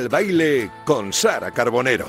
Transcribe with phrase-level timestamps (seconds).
[0.00, 2.06] El baile con Sara Carbonero.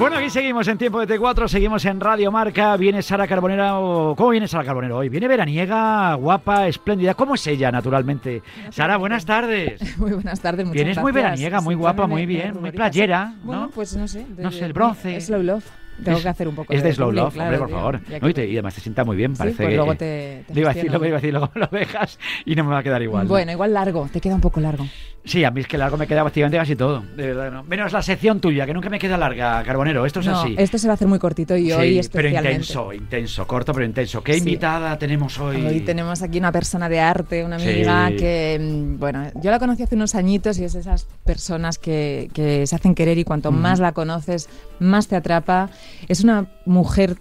[0.00, 2.76] Bueno, aquí seguimos en tiempo de T4, seguimos en Radio Marca.
[2.76, 4.14] Viene Sara Carbonero.
[4.16, 5.08] ¿Cómo viene Sara Carbonero hoy?
[5.08, 7.14] Viene veraniega, guapa, espléndida.
[7.14, 8.42] ¿Cómo es ella, naturalmente?
[8.70, 9.96] Sara, buenas tardes.
[9.98, 13.44] Muy buenas tardes, muchas Vienes muy veraniega, muy Sí, guapa, muy bien, muy playera, ¿no?
[13.44, 14.26] Bueno, pues no sé.
[14.36, 15.20] No sé, el bronce.
[15.20, 15.85] Slow love.
[16.04, 17.76] Tengo que hacer un poco Es de Slow googling, Love, claro, hombre, por tío.
[17.76, 18.00] favor.
[18.22, 20.44] No, y, te- y además te sienta muy bien, Sí, parece pues que- luego te-
[20.52, 22.78] te iba a decir, lo iba a decir, luego lo dejas y no me va
[22.78, 23.24] a quedar igual.
[23.24, 23.28] ¿no?
[23.30, 24.86] Bueno, igual largo, te queda un poco largo.
[25.24, 27.64] Sí, a mí es que largo me queda prácticamente casi todo, de verdad, ¿no?
[27.64, 30.54] Menos la sección tuya, que nunca me queda larga, Carbonero, esto es no, así.
[30.56, 32.50] esto se va a hacer muy cortito y Sí, hoy pero especialmente.
[32.52, 34.22] intenso, intenso, corto pero intenso.
[34.22, 34.38] ¿Qué Sí.
[34.38, 35.66] invitada tenemos hoy?
[35.66, 37.70] Hoy tenemos aquí una persona de arte, una Sí.
[37.70, 41.78] amiga que, mm, bueno, yo la conocí hace unos añitos y es de esas personas
[41.78, 43.58] que, que se hacen querer y cuanto Ujú.
[43.58, 45.70] más la conoces, más te atrapa.
[46.08, 47.16] Es una mujer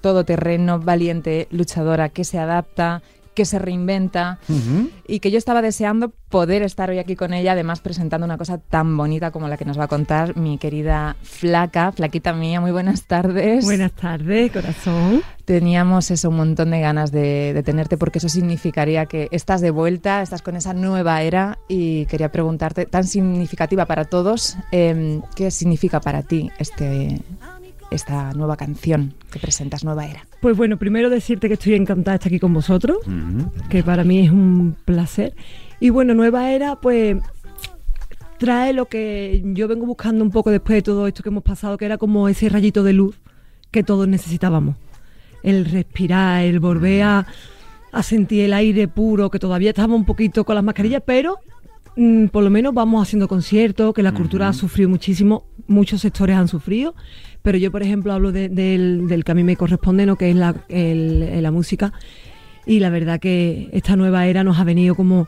[0.00, 3.02] todoterreno, valiente, luchadora, que se adapta,
[3.34, 4.38] que se reinventa
[5.06, 8.58] y que yo estaba deseando poder estar hoy aquí con ella, además presentando una cosa
[8.58, 12.72] tan bonita como la que nos va a contar mi querida Flaca, Flaquita mía, muy
[12.72, 13.64] buenas tardes.
[13.64, 15.22] Buenas tardes, corazón.
[15.44, 19.70] Teníamos eso, un montón de ganas de, de tenerte porque eso significaría que estás de
[19.70, 25.50] vuelta, estás con esa nueva era y quería preguntarte, tan significativa para todos, em, ¿qué
[25.50, 27.20] significa para ti este,
[27.92, 30.26] esta nueva canción que presentas, Nueva Era?
[30.40, 32.98] Pues bueno, primero decirte que estoy encantada de estar aquí con vosotros,
[33.68, 35.34] que para mí es un placer.
[35.80, 37.16] Y bueno, Nueva Era, pues
[38.38, 41.78] trae lo que yo vengo buscando un poco después de todo esto que hemos pasado,
[41.78, 43.20] que era como ese rayito de luz
[43.70, 44.74] que todos necesitábamos.
[45.44, 47.26] El respirar, el volver a,
[47.92, 51.38] a sentir el aire puro, que todavía estamos un poquito con las mascarillas, pero
[51.96, 56.36] mm, por lo menos vamos haciendo conciertos, que la cultura ha sufrido muchísimo, muchos sectores
[56.36, 56.94] han sufrido,
[57.42, 60.16] pero yo, por ejemplo, hablo de- del, del que a mí me corresponde, ¿no?
[60.16, 61.92] que es la, el- la música,
[62.66, 65.26] y la verdad que esta nueva era nos ha venido como,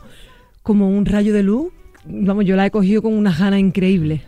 [0.63, 1.73] como un rayo de luz.
[2.05, 4.21] Vamos, yo la he cogido con unas ganas increíbles.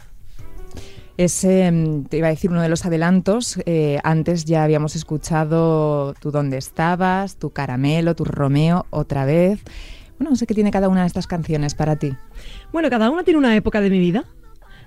[1.18, 6.14] Ese, mm, te iba a decir, uno de los adelantos, eh, antes ya habíamos escuchado
[6.20, 9.62] tú dónde estabas, tu caramelo, tu Romeo, otra vez.
[10.20, 12.12] Bueno, no sé qué tiene cada una de estas canciones para ti.
[12.72, 14.26] Bueno, cada una tiene una época de mi vida.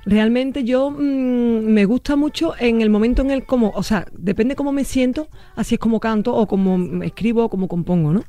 [0.07, 4.55] Realmente yo mm, me gusta mucho en el momento en el como, o sea, depende
[4.57, 8.25] cómo me siento, así es como canto o como escribo o como compongo, ¿no?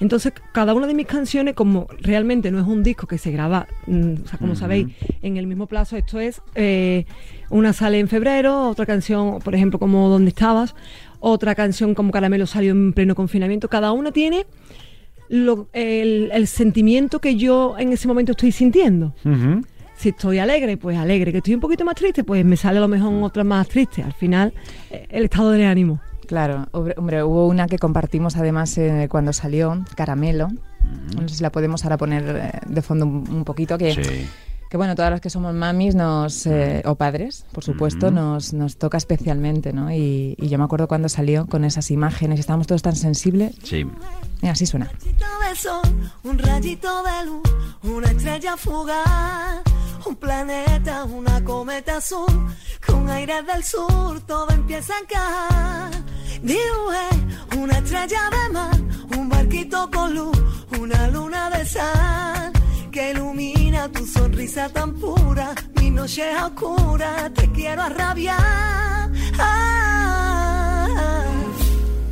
[0.00, 3.68] Entonces, cada una de mis canciones, como realmente no es un disco que se graba,
[3.86, 4.86] mm, o sea, como sabéis,
[5.20, 7.04] en el mismo plazo, esto es, eh,
[7.50, 10.74] una sale en febrero, otra canción, por ejemplo, como ¿Dónde estabas?
[11.18, 13.68] Otra canción como Caramelo salió en pleno confinamiento.
[13.68, 14.46] Cada una tiene
[15.28, 19.14] lo- el, el sentimiento que yo en ese momento estoy sintiendo.
[19.26, 19.60] Ujú.
[20.00, 21.30] Si estoy alegre, pues alegre.
[21.30, 24.02] Que estoy un poquito más triste, pues me sale a lo mejor otra más triste.
[24.02, 24.54] Al final,
[24.90, 26.00] eh, el estado de ánimo.
[26.26, 30.48] Claro, hombre, hubo una que compartimos además eh, cuando salió, Caramelo.
[31.20, 34.26] No sé si la podemos ahora poner eh, de fondo un, poquito, que, Sí.
[34.70, 38.76] que bueno, todas las que somos mamis nos, eh, o padres, por supuesto, nos, nos
[38.78, 39.92] toca especialmente, ¿no?
[39.92, 43.54] Y, y yo me acuerdo cuando salió con esas imágenes, estábamos todos tan sensibles.
[43.64, 43.84] Sí.
[44.42, 44.86] Así suena.
[44.86, 47.42] rayito de sol, un rayito de luz,
[47.82, 49.62] una estrella fugaz,
[50.06, 52.54] un planeta, una cometa azul,
[52.86, 55.90] con aire del sur, todo empieza a encajar.
[56.42, 58.80] Dibujé una estrella de mar,
[59.18, 60.38] un barquito con luz,
[60.78, 62.52] una luna de sal,
[62.90, 69.10] que ilumina tu sonrisa tan pura, mi noche oscura, te quiero arrabiar.
[69.38, 71.24] Ah,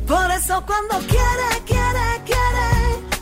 [0.07, 2.69] por eso cuando quiere, quiere, quiere.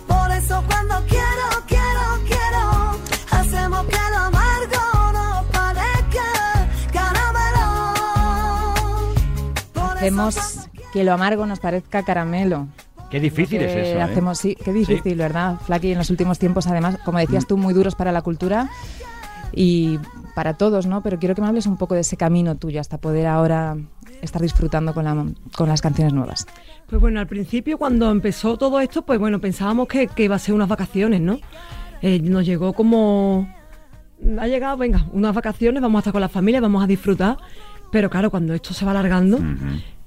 [0.08, 3.00] Por eso cuando quiero, quiero, quiero.
[3.32, 4.47] Hacemos que lo amargo
[9.98, 12.68] Hacemos que lo amargo nos parezca caramelo.
[13.10, 13.98] Qué difícil es eso.
[13.98, 14.02] ¿eh?
[14.02, 15.18] Hacemos, sí, qué difícil, Sí.
[15.18, 15.58] ¿verdad?
[15.66, 18.70] Flaky, en los últimos tiempos, además, como decías tú, muy duros para la cultura
[19.54, 19.98] y
[20.36, 21.02] para todos, ¿no?
[21.02, 23.76] Pero quiero que me hables un poco de ese camino tuyo hasta poder ahora
[24.22, 25.26] estar disfrutando con, la-
[25.56, 26.46] con las canciones nuevas.
[26.88, 30.40] Pues bueno, al principio cuando empezó todo esto, pues bueno, pensábamos que, que iba a
[30.40, 31.40] ser unas vacaciones, ¿no?
[32.02, 33.48] Eh, nos llegó como...
[34.40, 37.38] Ha llegado, venga, unas vacaciones, vamos a estar con la familia, vamos a disfrutar.
[37.92, 39.40] Pero claro, cuando esto se va alargando,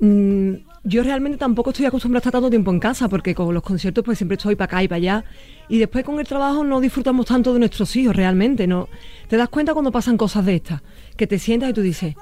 [0.00, 0.52] mm,
[0.84, 4.04] yo realmente tampoco estoy acostumbrada a estar tanto tiempo en casa, porque con los conciertos
[4.04, 5.24] pues siempre estoy para acá y para allá.
[5.68, 8.66] Y después con el trabajo no disfrutamos tanto de nuestros hijos, realmente.
[8.66, 8.88] no
[9.28, 10.82] Te das cuenta cuando pasan cosas de estas,
[11.16, 12.14] que te sientas y tú dices,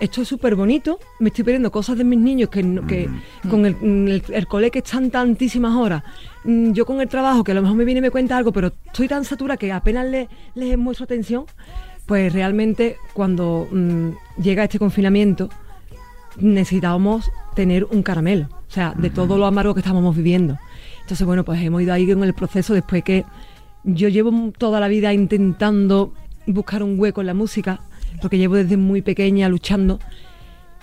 [0.00, 3.08] esto es súper bonito, me estoy perdiendo cosas de mis niños que, que
[3.48, 6.02] con el, el, el cole que están tantísimas horas,
[6.44, 8.52] mm, yo con el trabajo que a lo mejor me viene y me cuenta algo,
[8.52, 11.44] pero estoy tan satura que apenas le- les muestro atención,
[12.12, 14.10] pues realmente cuando mm,
[14.42, 15.48] llega este confinamiento
[16.36, 20.58] necesitábamos tener un caramelo, o sea, de todo lo amargo que estábamos viviendo.
[21.00, 23.24] Entonces, bueno, pues hemos ido ahí en el proceso después que
[23.84, 26.12] yo llevo toda la vida intentando
[26.46, 27.80] buscar un hueco en la música,
[28.20, 29.98] porque llevo desde muy pequeña luchando.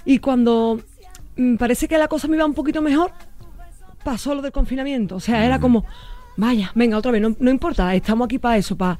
[0.05, 0.81] Y cuando
[1.37, 3.11] mm, parece que la cosa me iba un poquito mejor,
[4.03, 5.17] pasó lo del confinamiento.
[5.17, 5.85] O sea, era como,
[6.37, 8.97] vaya, venga, otra vez, no, no importa, estamos aquí para eso, para,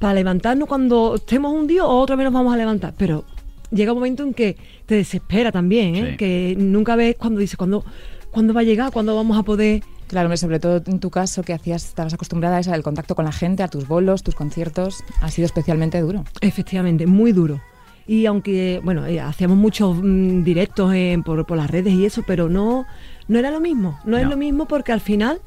[0.00, 2.94] para levantarnos cuando estemos un día o otra vez nos vamos a levantar.
[2.98, 3.24] Pero
[3.70, 4.56] llega un momento en que
[4.86, 6.10] te desespera también, ¿eh?
[6.12, 6.16] Sí.
[6.16, 7.84] que nunca ves cuando dices, ¿cuándo,
[8.32, 8.90] ¿cuándo va a llegar?
[8.90, 9.82] ¿Cuándo vamos a poder...?
[10.08, 13.14] Claro, hombre, sobre todo en tu caso, que hacías, estabas acostumbrada a eso, al contacto
[13.14, 16.24] con la gente, a tus bolos, tus conciertos, ha sido especialmente duro.
[16.40, 17.60] Efectivamente, muy duro.
[18.08, 22.24] Y aunque, bueno, eh, hacíamos muchos mm, directos en- por, por las redes y eso,
[22.26, 22.86] pero no,
[23.28, 24.00] no era lo mismo.
[24.04, 25.40] No, es lo mismo porque al final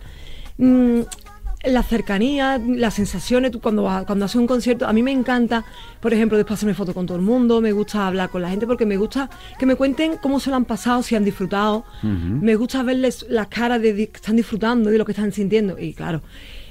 [0.58, 1.00] mm,
[1.64, 5.64] la cercanía, las sensaciones, tú cuando, cuando haces un concierto, a mí me encanta,
[6.02, 8.68] por ejemplo, después hacerme foto con todo el mundo, me gusta hablar con la gente
[8.68, 11.86] porque me gusta que me cuenten cómo se lo han pasado, si han disfrutado.
[12.02, 15.80] Me gusta verles las caras de que están disfrutando de lo que están sintiendo.
[15.80, 16.22] Y claro,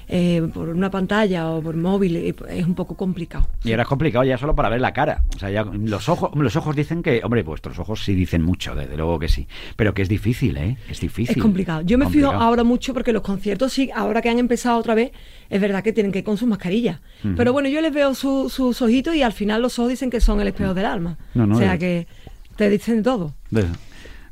[0.07, 2.15] eh, por una pantalla o por móvil
[2.49, 3.47] es un poco complicado.
[3.63, 5.23] Y ahora es complicado ya solo para ver la cara.
[5.35, 8.75] O sea, ya los ojos, los ojos dicen que, hombre, vuestros ojos sí dicen mucho,
[8.75, 9.47] desde luego que sí.
[9.75, 10.77] Pero que es difícil, ¿eh?
[10.89, 11.35] Es difícil.
[11.37, 11.81] Es complicado.
[11.81, 12.33] Yo me Complicado.
[12.33, 15.11] fijo ahora mucho porque los conciertos, sí, ahora que han empezado otra vez,
[15.49, 16.99] es verdad que tienen que ir con sus mascarillas.
[17.35, 20.19] Pero bueno, yo les veo su- sus ojitos y al final los ojos dicen que
[20.19, 21.17] son el espejo del alma.
[21.33, 22.07] No, no, o sea que
[22.55, 23.33] te dicen todo.
[23.49, 23.69] Desde,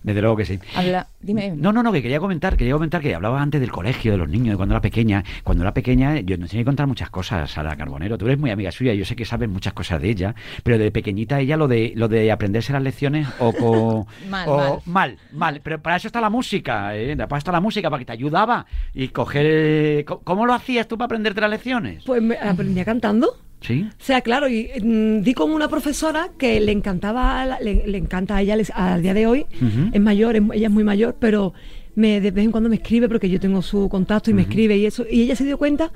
[0.03, 0.59] desde luego que sí.
[0.75, 1.53] Habla, dime.
[1.56, 4.27] No, no, no, que quería comentar, quería comentar que hablaba antes del colegio, de los
[4.30, 5.24] niños, de cuando era pequeña.
[5.44, 8.18] Cuando era pequeña, yo no tenía que contar muchas cosas, Sara Carbonero.
[8.18, 10.92] Tú eres muy amiga suya, yo sé que sabes muchas cosas de ella, pero de
[10.92, 14.80] pequeñita ella lo de lo de aprenderse las lecciones o co- Mal, o- mal.
[14.86, 15.62] mal, mal.
[15.63, 17.15] Pero para eso está la música, ¿eh?
[17.15, 19.45] Para eso está la música, para que te ayudaba y coger.
[19.47, 22.04] eh, ¿Cómo lo hacías tú para aprenderte las lecciones?
[22.06, 23.36] Pues me aprendí cantando.
[23.61, 23.87] Sí.
[23.89, 27.97] O sea, claro, y mm, di con una profesora que le encantaba, la- le, le
[27.97, 29.45] encanta a ella les- al día de hoy.
[29.93, 31.53] Es mayor, es- ella es muy mayor, pero
[31.95, 34.77] me, de vez en cuando me escribe porque yo tengo su contacto y me escribe
[34.77, 35.05] y eso.
[35.09, 35.91] Y ella se dio cuenta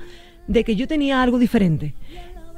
[0.46, 1.94] de que yo tenía algo diferente.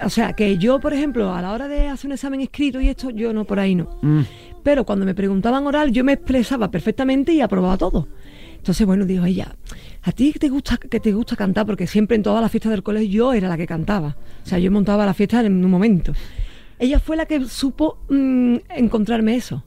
[0.05, 2.89] O sea, que yo, por ejemplo, a la hora de hacer un examen escrito y
[2.89, 3.99] esto, yo no, por ahí no.
[4.03, 4.21] Mm.
[4.63, 8.07] Pero cuando me preguntaban oral, yo me expresaba perfectamente y aprobaba todo.
[8.59, 9.57] Entonces, bueno, dijo ella,
[10.03, 11.65] ¿a ti te gusta, que te gusta cantar?
[11.65, 14.17] Porque siempre en todas las fiestas del colegio yo era la que cantaba.
[14.45, 16.13] O sea, yo montaba la fiesta en un momento.
[16.79, 19.65] Ella fue la que supo mm, encontrarme eso.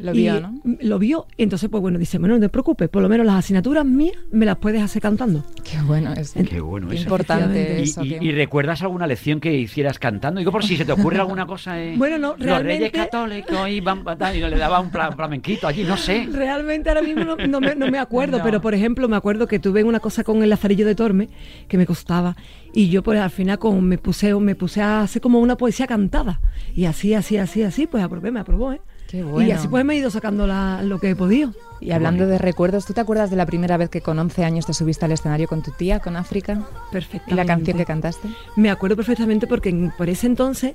[0.00, 0.60] Lo Y, vio, ¿no?
[0.80, 3.36] Lo vio, y entonces, pues bueno, dice, bueno, no te preocupes, por lo menos las
[3.36, 5.44] asignaturas mías me las puedes hacer cantando.
[5.64, 6.32] Qué bueno es.
[6.32, 7.02] Qué bueno Qué eso.
[7.04, 7.84] importante.
[7.84, 10.38] ¿Y, y- y recuerdas alguna lección que hicieras cantando?
[10.38, 11.80] Digo, por si se te ocurre alguna cosa.
[11.82, 15.84] eh, Bueno, no, Los reyes realmente- católicos iban tal, y le daba un flamenquito allí,
[15.84, 16.26] no sé.
[16.32, 18.44] Realmente ahora mismo no, no me, no me acuerdo, No.
[18.44, 21.28] pero por ejemplo me acuerdo que tuve una cosa con el Lazarillo de Torme
[21.68, 22.36] que me costaba
[22.72, 25.86] y yo pues al final con, me puse me puse a hacer como una poesía
[25.86, 26.40] cantada
[26.74, 28.80] y así, así, así, así, pues aprobé, me aprobó, ¿eh?
[29.10, 29.48] Qué bueno.
[29.48, 31.52] Y así pues me he ido sacando la- lo que he podido.
[31.80, 34.66] Y hablando de recuerdos, ¿tú te acuerdas de la primera vez que con 11 años
[34.66, 36.62] te subiste al escenario con tu tía, con África?
[36.92, 37.32] Perfectamente.
[37.32, 38.28] ¿Y la canción que cantaste?
[38.56, 40.74] Me acuerdo perfectamente porque en- por ese entonces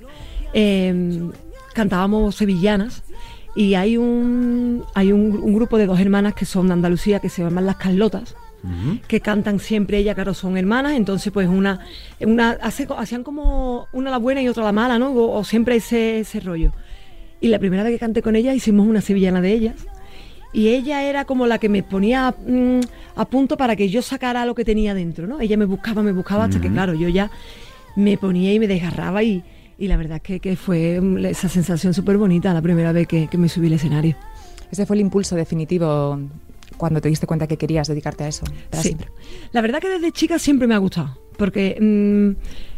[0.54, 1.30] eh,
[1.74, 3.04] cantábamos sevillanas
[3.56, 7.30] y hay un hay un, un grupo de dos hermanas que son de Andalucía que
[7.30, 8.36] se llaman las Carlotas
[9.08, 11.82] que cantan siempre ellas, claro, son hermanas, entonces pues una,
[12.20, 15.12] una hace, hacían como una la buena y otra la mala, ¿no?
[15.12, 16.72] O, o siempre ese, ese rollo.
[17.46, 19.76] Y la primera vez que canté con ellas hicimos una sevillana de ellas.
[20.52, 22.80] Y ella era como la que me ponía mm,
[23.16, 25.40] a punto para que yo sacara lo que tenía dentro, ¿no?
[25.40, 27.30] Ella me buscaba, me buscaba hasta que, claro, yo ya
[27.96, 29.44] me ponía y me desgarraba y,
[29.78, 33.28] y la verdad que, que fue mm, esa sensación súper bonita la primera vez que,
[33.28, 34.16] que me subí al escenario.
[34.72, 36.20] Ese fue el impulso definitivo
[36.78, 38.44] cuando te diste cuenta que querías dedicarte a eso.
[38.72, 38.88] para Sí.
[38.88, 39.10] siempre.
[39.52, 42.75] La verdad que desde chica siempre me ha gustado, porque mm,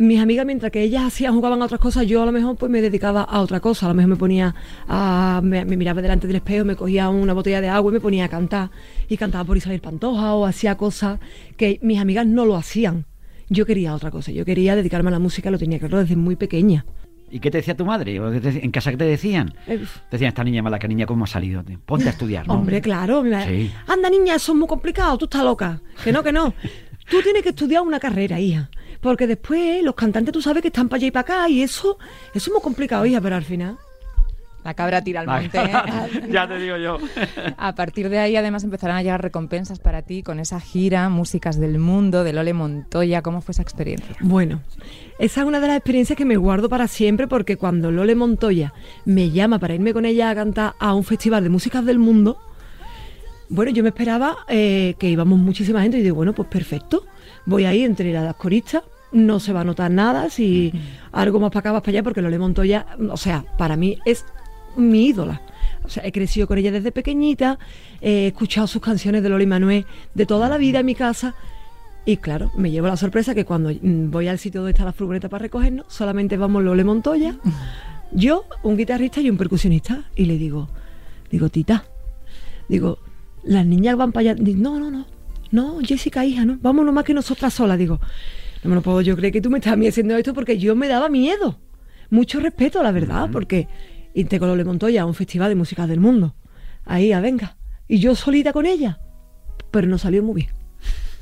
[0.00, 2.70] mis amigas, mientras que ellas hacían, jugaban a otras cosas, yo a lo mejor pues
[2.72, 3.86] me dedicaba a otra cosa.
[3.86, 4.54] A lo mejor me ponía
[4.88, 8.00] a, me, me miraba delante del espejo, me cogía una botella de agua y me
[8.00, 8.70] ponía a cantar.
[9.08, 11.20] Y cantaba por Isabel Pantoja o hacía cosas
[11.56, 13.06] que mis amigas no lo hacían.
[13.48, 16.36] Yo quería otra cosa, yo quería dedicarme a la música, lo tenía claro desde muy
[16.36, 16.86] pequeña.
[17.32, 18.18] ¿Y qué te decía tu madre?
[18.20, 19.54] ¿O qué te decía- ¿En casa qué te decían?
[19.68, 21.62] Eh, Te decían, esta niña mala, que niña, ¿cómo ha salido?
[21.86, 22.54] Ponte a estudiar, ¿no?
[22.54, 23.22] Hombre, claro.
[23.46, 23.70] Sí.
[23.86, 25.16] Anda, niña, eso es muy complicado.
[25.18, 25.80] Tú estás loca.
[26.02, 26.52] Que no, que no.
[27.10, 28.68] Tú tienes que estudiar una carrera, hija.
[29.00, 31.48] Porque después los cantantes tú sabes que están para allá y para acá.
[31.48, 31.98] Y eso,
[32.34, 33.20] eso es muy complicado, hija.
[33.20, 33.78] Pero al final.
[34.62, 35.58] La cabra tira al monte.
[35.58, 36.28] ¿eh?
[36.30, 36.98] ya te digo yo.
[37.56, 41.58] A partir de ahí, además, empezarán a llegar recompensas para ti con esa gira, Músicas
[41.58, 43.22] del Mundo, de Lole Montoya.
[43.22, 44.16] ¿Cómo fue esa experiencia?
[44.20, 44.60] Bueno,
[45.18, 47.26] esa es una de las experiencias que me guardo para siempre.
[47.26, 48.74] Porque cuando Lole Montoya
[49.06, 52.38] me llama para irme con ella a cantar a un festival de músicas del mundo.
[53.48, 57.04] Bueno, yo me esperaba eh, que íbamos muchísima gente y digo, bueno, pues perfecto,
[57.46, 58.82] voy a ir entre las coristas,
[59.12, 60.72] no se va a notar nada, si
[61.12, 64.24] algo más para acá, más para allá, porque Lole Montoya, o sea, para mí es
[64.76, 65.40] mi ídola.
[65.84, 67.58] O sea, he crecido con ella desde pequeñita,
[68.00, 71.34] he escuchado sus canciones de Lola y Manuel de toda la vida en mi casa.
[72.04, 74.92] Y claro, me llevo la sorpresa que cuando mm, voy al sitio donde está la
[74.92, 77.36] furgoneta para recogernos, solamente vamos Lole Montoya,
[78.12, 80.04] yo, un guitarrista y un percusionista.
[80.14, 80.68] Y le digo,
[81.30, 81.84] digo, tita,
[82.68, 82.98] digo,
[83.42, 84.34] las niñas van para allá.
[84.34, 85.06] Digo, no, no, no,
[85.50, 87.78] no, Jessica, hija, no, vámonos más que nosotras solas.
[87.78, 88.00] Digo,
[88.62, 90.58] no me lo puedo yo creer que tú me estás a mí haciendo esto porque
[90.58, 91.60] yo me daba miedo.
[92.10, 93.68] Mucho respeto, la verdad, porque
[94.14, 96.34] irte con Lole Montoya a un festival de música del mundo.
[96.84, 97.56] Ahí, a venga.
[97.88, 99.00] Y yo solita con ella.
[99.70, 100.59] Pero no salió muy bien.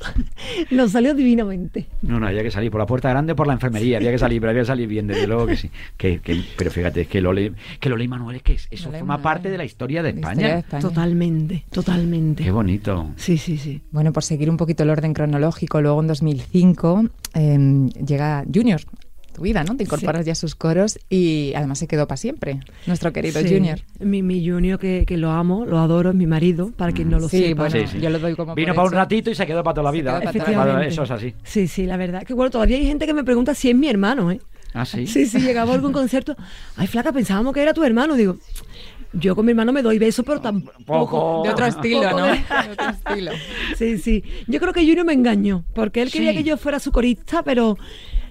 [0.70, 1.86] Nos salió divinamente.
[2.02, 4.18] No, no, había que salir por la puerta grande o por la enfermería, había que
[4.18, 5.70] salir, pero había que salir bien, desde luego que sí.
[5.96, 8.98] Que, que- pero fíjate, es que Lole, que Lole y Manuel, es que eso Lole
[9.00, 9.22] forma Manuel.
[9.22, 10.32] parte de la historia de La España.
[10.34, 10.82] historia de España.
[10.82, 12.44] Totalmente, totalmente.
[12.44, 13.10] Qué bonito.
[13.16, 13.82] Sí, sí, sí.
[13.90, 18.80] Bueno, por seguir un poquito el orden cronológico, luego en 2005 eh, llega Junior,
[19.38, 19.76] tu vida, ¿no?
[19.76, 23.48] Te incorporas ya a sus coros y además se quedó para siempre, nuestro querido Sí.
[23.54, 23.78] Junior.
[24.00, 27.20] Mi, mi Junior, que, que lo amo, lo adoro, es mi marido, para quien no
[27.20, 27.62] lo Sí, sepa.
[27.68, 28.00] bueno, Sí, sí.
[28.00, 30.10] yo lo doy como Vino para un ratito y se quedó para toda la vida.
[30.18, 30.88] para toda la Efectivamente.
[30.88, 31.34] Eso es así.
[31.44, 32.24] Sí, sí, la verdad.
[32.24, 34.40] Que bueno, todavía hay gente que me pregunta si es mi hermano, ¿eh?
[34.74, 35.06] Ah, sí.
[35.06, 36.36] Sí, sí, llegaba a algún concierto.
[36.76, 38.14] Ay, flaca, pensábamos que era tu hermano.
[38.16, 38.36] Digo,
[39.14, 40.74] yo con mi hermano me doy besos, pero tampoco.
[40.84, 41.42] Poco.
[41.44, 42.26] De otro estilo, Poco ¿no?
[42.26, 43.32] de- De otro estilo.
[43.76, 44.22] Sí, sí.
[44.46, 46.38] Yo creo que Junior me engañó, porque él quería Sí.
[46.38, 47.78] que yo fuera su corista, pero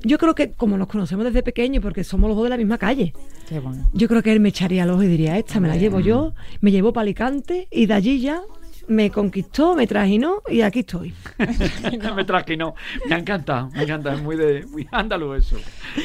[0.04, 2.78] yo creo que como nos conocemos desde pequeños, porque somos los dos de la misma
[2.78, 3.14] calle,
[3.48, 3.90] Qué bueno.
[3.94, 6.34] yo creo que él me echaría el ojo y diría, esta me la llevo yo,
[6.62, 8.42] me llevó para Alicante y de allí ya
[8.88, 11.14] me conquistó, me trajinó y aquí estoy.
[12.16, 12.74] Me trajinó.
[13.08, 14.14] Me ha encantado, me encanta.
[14.14, 15.58] Es muy de muy andaluz eso.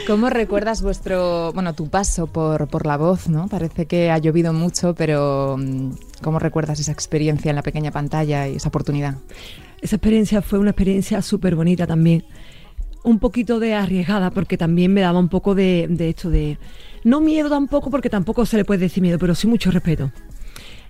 [0.07, 3.47] ¿Cómo recuerdas vuestro, bueno, tu paso por, por la voz, ¿no?
[3.49, 8.49] Parece que ha llovido mucho, pero mm, ¿cómo recuerdas esa experiencia en la pequeña pantalla
[8.49, 9.15] y esa oportunidad?
[9.81, 12.25] Esa experiencia fue una experiencia súper bonita también.
[13.05, 16.59] Un poquito de arriesgada, porque también me daba un poco de, de esto de.
[17.03, 20.13] No miedo tampoco, porque tampoco se le puede decir miedo, pero sí mucho respeto.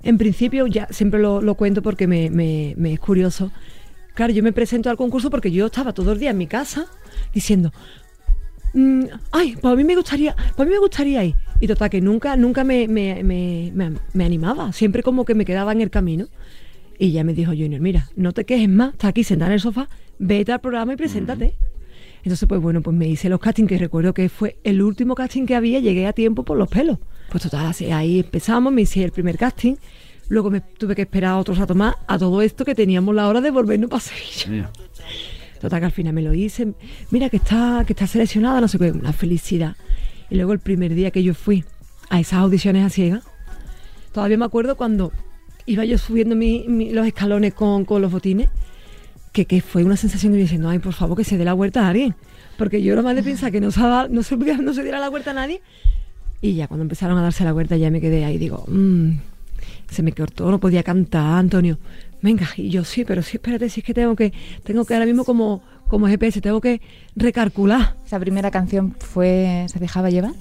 [0.03, 3.51] En principio, ya siempre lo, lo cuento porque me, me- es curioso.
[4.15, 6.87] Claro, yo me presento al concurso porque yo estaba todo el día en mi casa
[7.33, 7.73] diciendo,
[8.75, 11.35] "Mm, ay, pues mí me gustaría, pues mí me gustaría ir.
[11.61, 13.73] Y total, que nunca, nunca me, me- me-
[14.13, 16.27] me- animaba, siempre como que me quedaba en el camino.
[16.99, 19.61] Y ya me dijo Junior, mira, no te quejes más, estás aquí sentada en el
[19.61, 19.89] sofá,
[20.19, 21.55] vete al programa y preséntate.
[22.25, 25.45] Entonces, pues bueno, pues me hice los castings, que recuerdo que fue el último casting
[25.45, 26.99] que había, llegué a tiempo por los pelos.
[27.31, 29.75] Pues total, así, ahí empezamos, me hice el primer casting,
[30.29, 33.41] luego me tuve que esperar otro rato más a todo esto que teníamos la hora
[33.41, 34.71] de volvernos para Sevilla.
[35.61, 36.75] Total, que al final me lo hice.
[37.11, 39.77] Mira que está, que está seleccionada, no sé qué, una felicidad.
[40.31, 41.65] Y luego el primer día que yo fui
[42.09, 43.23] a esas audiciones a ciegas,
[44.13, 45.13] todavía me acuerdo cuando
[45.67, 48.49] iba yo subiendo mi- mi- los escalones con, con los botines,
[49.33, 51.55] que, que fue una sensación de yo diciendo, ay, por favor, que se dé la
[51.55, 52.15] vuelta a alguien.
[52.59, 55.09] Porque yo era más de pensar que no se, no se, no se diera la
[55.09, 55.63] vuelta a nadie.
[56.41, 59.13] Y ya cuando empezaron a darse la vuelta ya me quedé ahí, digo, "Mm,
[59.91, 61.79] se me cortó, no podía cantar, Antonio.
[62.21, 64.33] Venga, y yo sí, pero sí, espérate, si es que tengo que,
[64.65, 66.81] tengo que ahora mismo como, como GPS, tengo que
[67.17, 67.97] recalcular.
[68.07, 70.33] ¿Esa primera canción fue ¿Se dejaba llevar?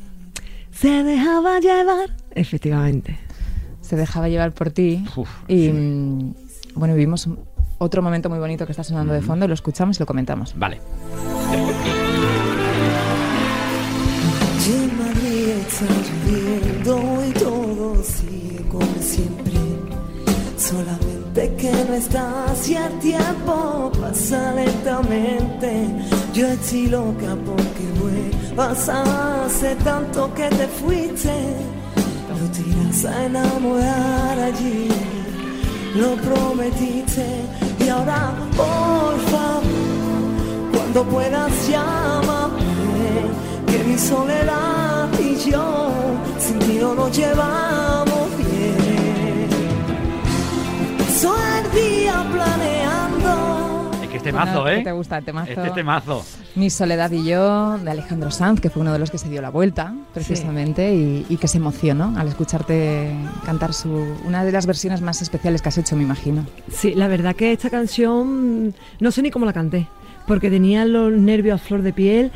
[0.72, 2.10] Se dejaba llevar.
[2.36, 3.18] Efectivamente.
[3.82, 5.04] Se dejaba llevar por ti.
[5.16, 6.34] Uf, y mm,
[6.76, 7.40] bueno, vivimos un-
[7.82, 10.54] otro momento muy bonito que está sonando de fondo, lo escuchamos y lo comentamos.
[10.56, 10.80] Vale.
[16.28, 19.60] Y todo sigue como siempre.
[20.58, 25.88] Solamente que no estás y el tiempo pasa lentamente.
[26.34, 31.34] Yo estoy loca porque vuelvas hace tanto que te fuiste.
[32.30, 34.88] No te irás a enamorar allí,
[35.96, 37.61] lo prometiste.
[37.92, 39.64] Ahora, por favor,
[40.74, 42.56] cuando puedas llámame
[43.68, 45.90] que mi soledad y yo
[46.40, 48.11] sin ti no nos llevamos
[54.32, 54.84] planeando Es que este mazo, Bueno, ¿eh?
[54.84, 55.52] ¿Te gusta el temazo?
[55.52, 56.26] Este temazo.
[56.56, 59.42] Mi soledad y yo, de Alejandro Sanz, que fue uno de los que se dio
[59.42, 63.14] la vuelta, precisamente, y, y que se emocionó al escucharte
[63.46, 63.90] cantar su,
[64.26, 66.46] una de las versiones más especiales que has hecho, me imagino.
[66.72, 69.88] Sí, la verdad que esta canción no sé ni cómo la canté,
[70.28, 72.32] porque tenía los nervios a flor de piel.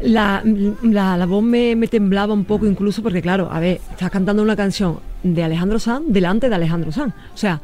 [0.00, 0.42] La,
[0.82, 4.44] la, la voz me, me temblaba un poco incluso porque claro, a ver, estás cantando
[4.44, 7.12] una canción de Alejandro Sanz delante de Alejandro Sanz.
[7.34, 7.60] O sea,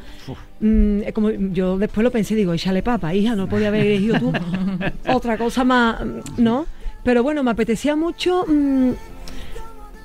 [1.06, 4.32] es como yo después lo pensé, digo, échale papa, hija, no podía haber elegido tú
[5.12, 6.66] otra cosa más, mm, ¿no?
[7.02, 8.90] Pero bueno, me apetecía mucho mm,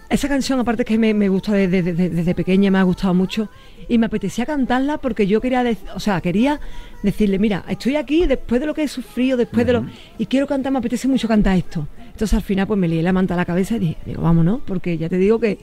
[0.09, 3.49] esa canción, aparte que me, me gusta desde, desde- desde pequeña, me ha gustado mucho.
[3.87, 6.59] Y me apetecía cantarla porque yo quería, dec- o sea, quería
[7.03, 9.85] decirle, mira, estoy aquí después de lo que he sufrido, después de lo...
[10.19, 11.87] Y quiero cantar, me apetece mucho cantar esto.
[12.05, 14.59] Entonces al final pues me lié la manta a la cabeza y dije, digo, vámonos,
[14.65, 15.57] porque ya te digo que,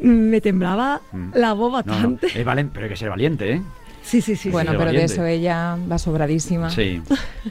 [0.00, 1.30] me temblaba Mm.
[1.34, 2.26] la voz No, no, bastante.
[2.28, 3.62] es valen- pero hay que ser valiente, ¿eh?
[4.04, 4.50] Sí, sí, sí.
[4.50, 6.70] bueno, sí, pero de eso ella va sobradísima.
[6.70, 7.02] Sí.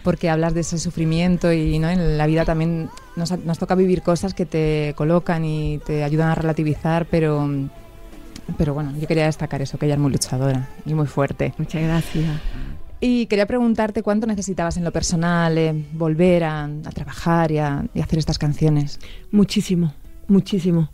[0.04, 1.90] Porque hablas de ese sufrimiento y ¿no?
[1.90, 6.04] en la vida también nos, ha- nos toca vivir cosas que te colocan y te
[6.04, 7.50] ayudan a relativizar, pero,
[8.58, 11.54] pero bueno, yo quería destacar eso, que ella es muy luchadora y muy fuerte.
[11.58, 12.30] Muchas gracias.
[13.00, 17.84] Y quería preguntarte cuánto necesitabas en lo personal eh, volver a, a trabajar y a,
[17.94, 19.00] y hacer estas canciones.
[19.32, 19.94] Muchísimo,
[20.28, 20.90] muchísimo.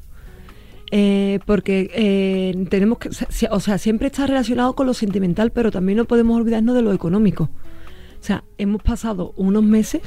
[0.91, 3.09] Eh, porque eh, tenemos que,
[3.49, 6.93] o sea, siempre está relacionado con lo sentimental, pero también no podemos olvidarnos de lo
[6.93, 7.43] económico.
[7.43, 10.01] O sea, hemos pasado unos meses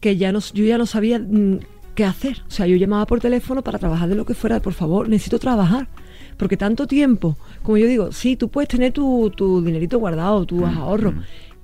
[0.00, 1.60] que ya no, yo ya no sabía mm,
[1.94, 2.42] qué hacer.
[2.48, 5.38] O sea, yo llamaba por teléfono para trabajar de lo que fuera, por favor, necesito
[5.38, 5.88] trabajar.
[6.36, 10.62] Porque tanto tiempo, como yo digo, sí, tú puedes tener tu, tu dinerito guardado, tus
[10.64, 11.14] ahorros,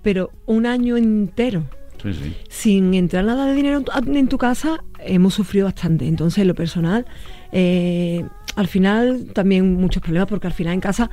[0.03, 1.65] pero un año entero
[2.03, 2.37] Sí, sí.
[2.49, 6.07] sin entrar nada de dinero en tu, en tu casa, hemos sufrido bastante.
[6.09, 7.07] Entonces, en lo personal,
[7.53, 8.25] eh,
[8.57, 11.11] al final también muchos problemas, porque al final en casa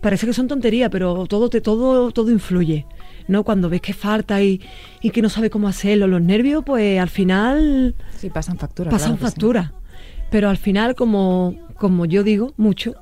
[0.00, 2.86] parece que son tonterías, pero todo te, todo, todo influye.
[3.26, 3.42] ¿no?
[3.44, 4.60] Cuando ves que falta y,
[5.02, 8.92] y que no sabes cómo hacerlo, los nervios, pues al final Sí, pasan facturas.
[8.92, 9.30] pasan claro que sí.
[9.32, 9.72] factura.
[10.30, 12.94] Pero al final, como, como yo digo mucho,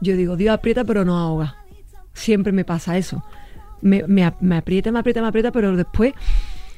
[0.00, 1.56] yo digo, Dios aprieta pero no ahoga.
[2.14, 3.22] Siempre me pasa eso.
[3.82, 6.14] Me, me, me aprieta, me aprieta, me aprieta, pero después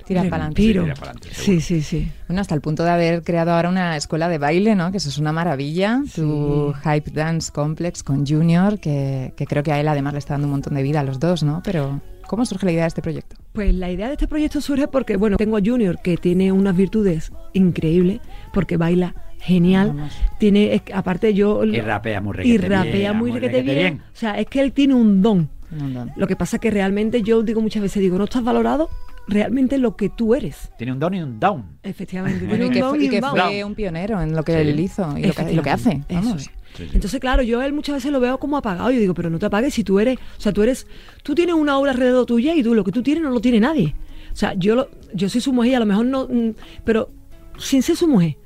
[0.08, 0.94] Tira pa'lante, seguro.
[1.30, 2.10] sí, sí, sí.
[2.26, 4.90] Bueno, hasta el punto de haber creado ahora una escuela de baile, ¿no?
[4.90, 6.02] Que eso es una maravilla.
[6.14, 10.34] Tu Hype Dance Complex con Junior, que, que creo que a él además le está
[10.34, 11.60] dando un montón de vida a los dos, ¿no?
[11.64, 13.36] Pero, ¿cómo surge la idea de este proyecto?
[13.52, 16.74] Pues la idea de este proyecto surge porque, bueno, tengo a Junior que tiene unas
[16.76, 18.20] virtudes increíbles,
[18.52, 19.88] porque baila genial.
[19.94, 20.12] Vamos.
[20.38, 21.64] Tiene, es aparte yo...
[21.64, 23.76] Y rapea muy Y requete rapea bien, muy muy requete bien.
[23.78, 24.02] bien.
[24.12, 25.48] O sea, es que él tiene un don.
[25.70, 26.12] Un montón.
[26.16, 28.88] Lo que pasa es que realmente yo digo muchas veces, digo, no estás valorado
[29.28, 30.70] realmente lo que tú eres.
[30.78, 31.78] Tiene un don y un down.
[31.82, 32.46] Efectivamente.
[32.46, 33.36] Tiene y un que, fue, y un que down.
[33.38, 34.58] fue un pionero en lo que Sí.
[34.58, 36.02] él hizo y lo que, y lo que hace.
[36.10, 36.42] Vamos.
[36.42, 36.90] Sí, sí.
[36.94, 38.90] Entonces, claro, yo a él muchas veces lo veo como apagado.
[38.90, 40.86] Yo digo, pero no te apagues si tú eres, o sea, tú eres,
[41.22, 43.60] tú tienes una obra alrededor tuya y tú lo que tú tienes no lo tiene
[43.60, 43.94] nadie.
[44.32, 46.50] O sea, yo lo, yo soy su mujer y a lo mejor no, mm,
[46.84, 47.10] pero
[47.58, 48.36] sin ser su mujer,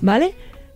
[0.00, 0.34] ¿vale?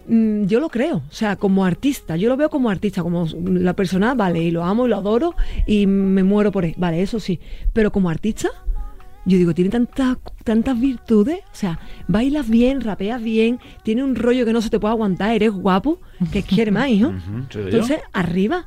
[0.08, 3.74] Mm, Yo lo creo, o sea, como artista, yo lo veo como artista, como la
[3.74, 5.34] persona, vale, y lo amo y lo adoro
[5.66, 7.40] y me muero por él, vale, eso sí,
[7.72, 8.50] pero como artista,
[9.26, 14.44] yo digo, tiene tantas tantas virtudes, o sea, bailas bien, rapeas bien, tiene un rollo
[14.44, 16.00] que no se te puede aguantar, eres guapo,
[16.32, 17.12] que quiere más, hijo.
[17.52, 18.66] Entonces, arriba.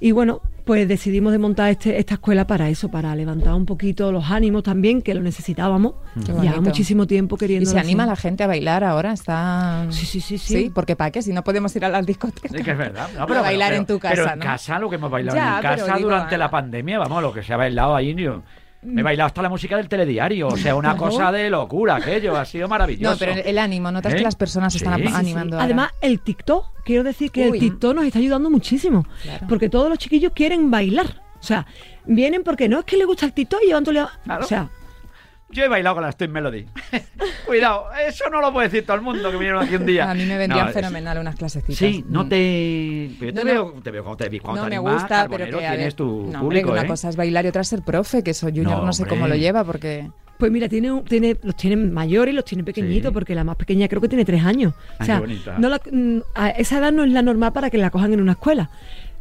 [0.00, 4.10] Y bueno, pues decidimos de montar este, esta escuela para eso, para levantar un poquito
[4.10, 5.94] los ánimos también, que lo necesitábamos.
[6.42, 7.68] Ya muchísimo tiempo queriendo.
[7.68, 9.86] Y se anima la gente a bailar ahora, está...
[9.90, 10.54] Sí, sí, sí, sí.
[10.54, 11.22] Sí, porque ¿para qué?
[11.22, 12.52] Si no podemos ir a las discotecas.
[12.52, 13.08] Sí, que es verdad.
[13.14, 14.44] No, A bailar en tu casa, Pero en ¿no?
[14.44, 16.38] casa, lo que hemos bailado Ya, en pero casa digo, durante ah.
[16.38, 18.42] la pandemia, vamos, lo que se ha bailado ahí, yo.
[18.84, 22.36] Me he bailado hasta la música del telediario, o sea, una cosa de locura, aquello
[22.36, 23.12] ha sido maravilloso.
[23.14, 24.16] No, pero el ánimo, notas ¿Eh?
[24.16, 25.14] que las personas se están Sí, sí, sí.
[25.16, 25.58] animando.
[25.58, 27.56] Además, el TikTok, quiero decir que Uy.
[27.58, 29.06] el TikTok nos está ayudando muchísimo.
[29.22, 29.46] Claro.
[29.48, 31.22] Porque todos los chiquillos quieren bailar.
[31.40, 31.66] O sea,
[32.04, 34.10] vienen porque no es que les gusta el TikTok y llevándole a...
[34.24, 34.44] Claro.
[34.44, 34.68] O sea,
[35.50, 36.66] Yo he bailado con la Steam Melody.
[37.46, 40.10] Cuidado, eso no lo puede decir todo el mundo que vinieron aquí un día.
[40.10, 41.76] a mí me vendrían No, es- fenomenal unas clasecitas.
[41.76, 42.28] Sí, no Mm.
[42.28, 43.10] te.
[43.18, 44.94] Pero yo te, No, veo, te veo cuando te vi cuando no te me animas,
[45.02, 46.86] gusta, pero que a ver, tienes tu no, hombre, público, una ¿eh?
[46.86, 49.16] cosa es bailar y otra es ser profe, que eso Junior no, No, sé hombre.
[49.16, 52.64] cómo lo lleva porque Pues mira, tiene, un- tiene, los tiene mayores y los tiene
[52.64, 53.14] pequeñitos, Sí.
[53.14, 54.74] porque la más pequeña creo que tiene tres años.
[54.76, 55.58] Ah, o sea, qué bonita.
[55.58, 58.20] no la- mm, a esa edad no es la normal para que la cojan en
[58.20, 58.68] una escuela.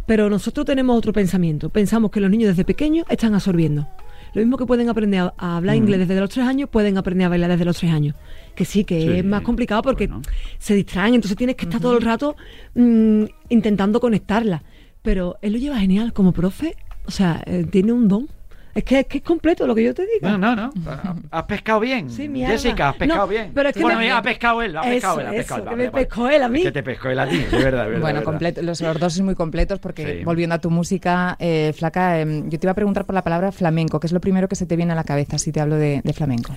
[0.08, 1.70] Pero nosotros tenemos otro pensamiento.
[1.70, 3.88] Pensamos que los niños desde pequeños están absorbiendo.
[4.34, 7.30] Lo mismo que pueden aprender a, hablar inglés desde los tres años, pueden aprender a
[7.30, 8.16] bailar desde los tres años.
[8.56, 10.22] Que sí, que Sí, es más complicado porque bueno.
[10.58, 12.36] se distraen, entonces tienes que estar todo el rato
[12.76, 14.64] mm, intentando conectarla.
[15.02, 18.28] Pero él lo lleva genial como profe, o sea, eh, tiene un don.
[18.76, 20.28] Es que, es que es completo lo que yo te digo.
[20.28, 20.72] No, no, no.
[21.32, 22.10] Has pescado bien.
[22.10, 22.54] Sí, mi alma.
[22.58, 23.52] Jessica, has pescado No, bien.
[23.54, 25.62] pero es que bueno, me- ha pescado él, ha pescado él, ha Eso, pescado él.
[25.62, 26.06] eso, Vale, que me vale.
[26.06, 26.60] pescó él a mí.
[26.60, 27.86] Es que te pescó él a ti, de verdad, de verdad.
[27.90, 28.24] bueno, de verdad.
[28.24, 30.24] completo, los, los dos son muy completos porque Sí.
[30.26, 33.52] volviendo a tu música, eh, Flaca, em, yo te iba a preguntar por la palabra
[33.52, 35.76] flamenco, que es lo primero que se te viene a la cabeza si te hablo
[35.76, 36.56] de, de flamenco.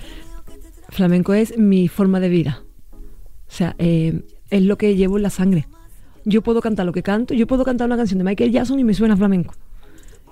[0.89, 2.63] Flamenco es mi forma de vida.
[3.47, 5.67] O sea, eh, es lo que llevo en la sangre.
[6.25, 8.83] Yo puedo cantar lo que canto, yo puedo cantar una canción de Michael Jackson y
[8.83, 9.53] me suena flamenco.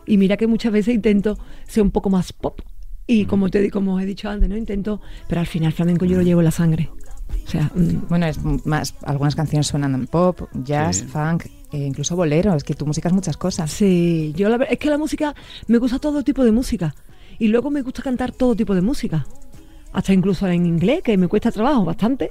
[0.07, 1.37] Y mira que muchas veces intento
[1.67, 2.59] ser un poco más pop.
[3.07, 4.57] Y como te como he dicho antes, ¿no?
[4.57, 6.89] Intento, pero al final flamenco yo lo llevo en la sangre.
[7.45, 11.05] O sea, mm, Bueno, es más, algunas canciones suenan en pop, jazz, Sí.
[11.05, 13.71] funk, e incluso bolero, es que tu música es muchas cosas.
[13.71, 15.35] sí, yo la es que la música
[15.67, 16.95] me gusta todo tipo de música
[17.37, 19.25] y luego me gusta cantar todo tipo de música.
[19.95, 22.29] Hasta incluso en inglés, que me cuesta trabajo bastante,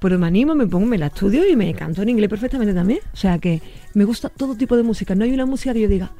[0.00, 3.00] pero me animo, me pongo, me la estudio y me canto en inglés perfectamente también.
[3.12, 3.60] O sea que
[3.92, 5.14] me gusta todo tipo de música.
[5.14, 6.10] No hay una música que yo diga,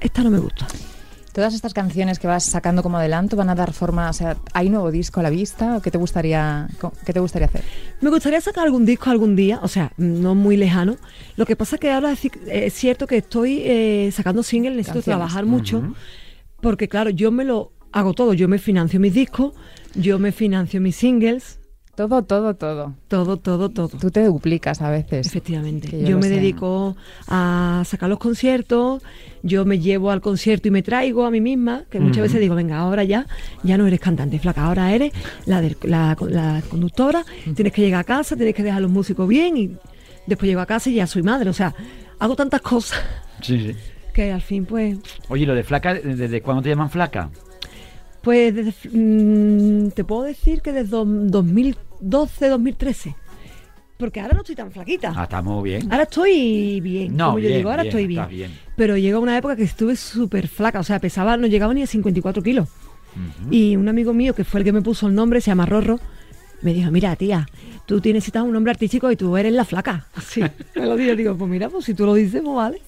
[0.00, 0.66] esta no me gusta.
[1.32, 4.68] Todas estas canciones que vas sacando como adelanto van a dar forma, o sea, ¿hay
[4.70, 6.66] nuevo disco a la vista o qué te gustaría,
[7.06, 7.62] qué te gustaría hacer?
[8.00, 10.96] Me gustaría sacar algún disco algún día, o sea, no muy lejano.
[11.36, 14.94] Lo que pasa es que ahora es, es cierto que estoy eh, sacando singles, necesito
[14.94, 15.04] Canciones.
[15.04, 15.94] trabajar mucho,
[16.60, 18.34] porque claro, yo me lo hago todo.
[18.34, 19.54] Yo me financio mis discos,
[19.94, 21.58] yo me financio mis singles,
[21.96, 22.94] Todo, todo, todo.
[23.08, 23.88] todo, todo, todo.
[23.88, 25.26] Tú te duplicas a veces.
[25.26, 26.02] Efectivamente.
[26.02, 26.96] Yo me dedico
[27.28, 29.02] a sacar los conciertos,
[29.42, 32.54] yo me llevo al concierto y me traigo a mí misma, que muchas veces digo,
[32.54, 33.26] venga, ahora ya,
[33.64, 35.12] ya no eres cantante, flaca, ahora eres
[35.44, 37.24] la, del- la, la conductora,
[37.54, 39.76] tienes que llegar a casa, tienes que dejar a los músicos bien y
[40.26, 41.50] después llego a casa y ya soy madre.
[41.50, 41.74] O sea,
[42.18, 42.98] hago tantas cosas
[43.42, 43.76] Sí, sí.
[44.14, 44.96] que al fin, pues,
[45.28, 47.30] Oye, lo de flaca, ¿desde cuándo te llaman flaca?
[48.22, 53.16] Pues desde, mm, te puedo decir que desde do- 2012, 2013.
[53.96, 55.12] Porque ahora no estoy tan flaquita.
[55.14, 55.92] Ah, está muy bien.
[55.92, 58.20] Ahora estoy bien, No, como yo bien, digo, ahora bien, estoy bien.
[58.20, 58.50] estás bien.
[58.74, 61.86] Pero llegó una época que estuve súper flaca, o sea, pesaba, no llegaba ni a
[61.86, 62.68] 54 kilos.
[63.50, 65.98] Y un amigo mío, que fue el que me puso el nombre, se llama Rorro,
[66.62, 67.46] me dijo, mira, tía,
[67.84, 70.06] tú tienes un nombre artístico y tú eres la flaca.
[70.14, 70.40] Así,
[70.74, 72.80] me lo digo, digo, pues mira, pues si tú lo dices, pues vale.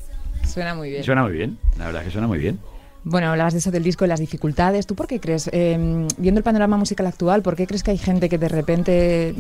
[0.47, 1.05] Suena muy bien.
[1.05, 2.59] Suena muy bien, la verdad es que suena muy bien.
[3.05, 4.87] Bueno, hablabas de eso del disco, de las dificultades.
[4.87, 7.99] ¿Tú por qué crees, eh, viendo el panorama musical actual, por qué crees que hay
[7.99, 9.35] gente que de repente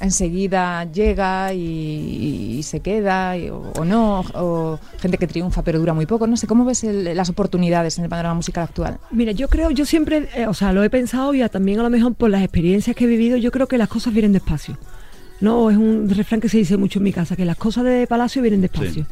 [0.00, 4.20] enseguida llega y, y se queda y- o, o no?
[4.34, 6.28] O gente que triunfa pero dura muy poco.
[6.28, 8.98] No sé, ¿cómo ves el- las oportunidades en el panorama musical actual?
[9.10, 11.82] Mira, yo creo, yo siempre, eh, o sea, lo he pensado y a- también a
[11.82, 14.78] lo mejor por las experiencias que he vivido, yo creo que las cosas vienen despacio.
[15.40, 18.06] No, es un refrán que se dice mucho en mi casa, que las cosas de
[18.06, 19.06] palacio vienen despacio.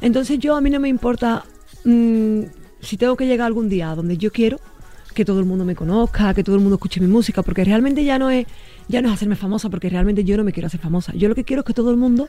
[0.00, 1.44] Entonces yo a mí no me importa
[1.84, 2.40] mm,
[2.86, 4.58] si tengo que llegar algún día a donde yo quiero,
[5.14, 8.04] que todo el mundo me conozca, que todo el mundo escuche mi música, porque realmente
[8.04, 8.46] ya no es,
[8.88, 11.12] ya no es hacerme famosa, porque realmente yo no me quiero hacer famosa.
[11.14, 12.28] Yo lo que quiero es que todo el mundo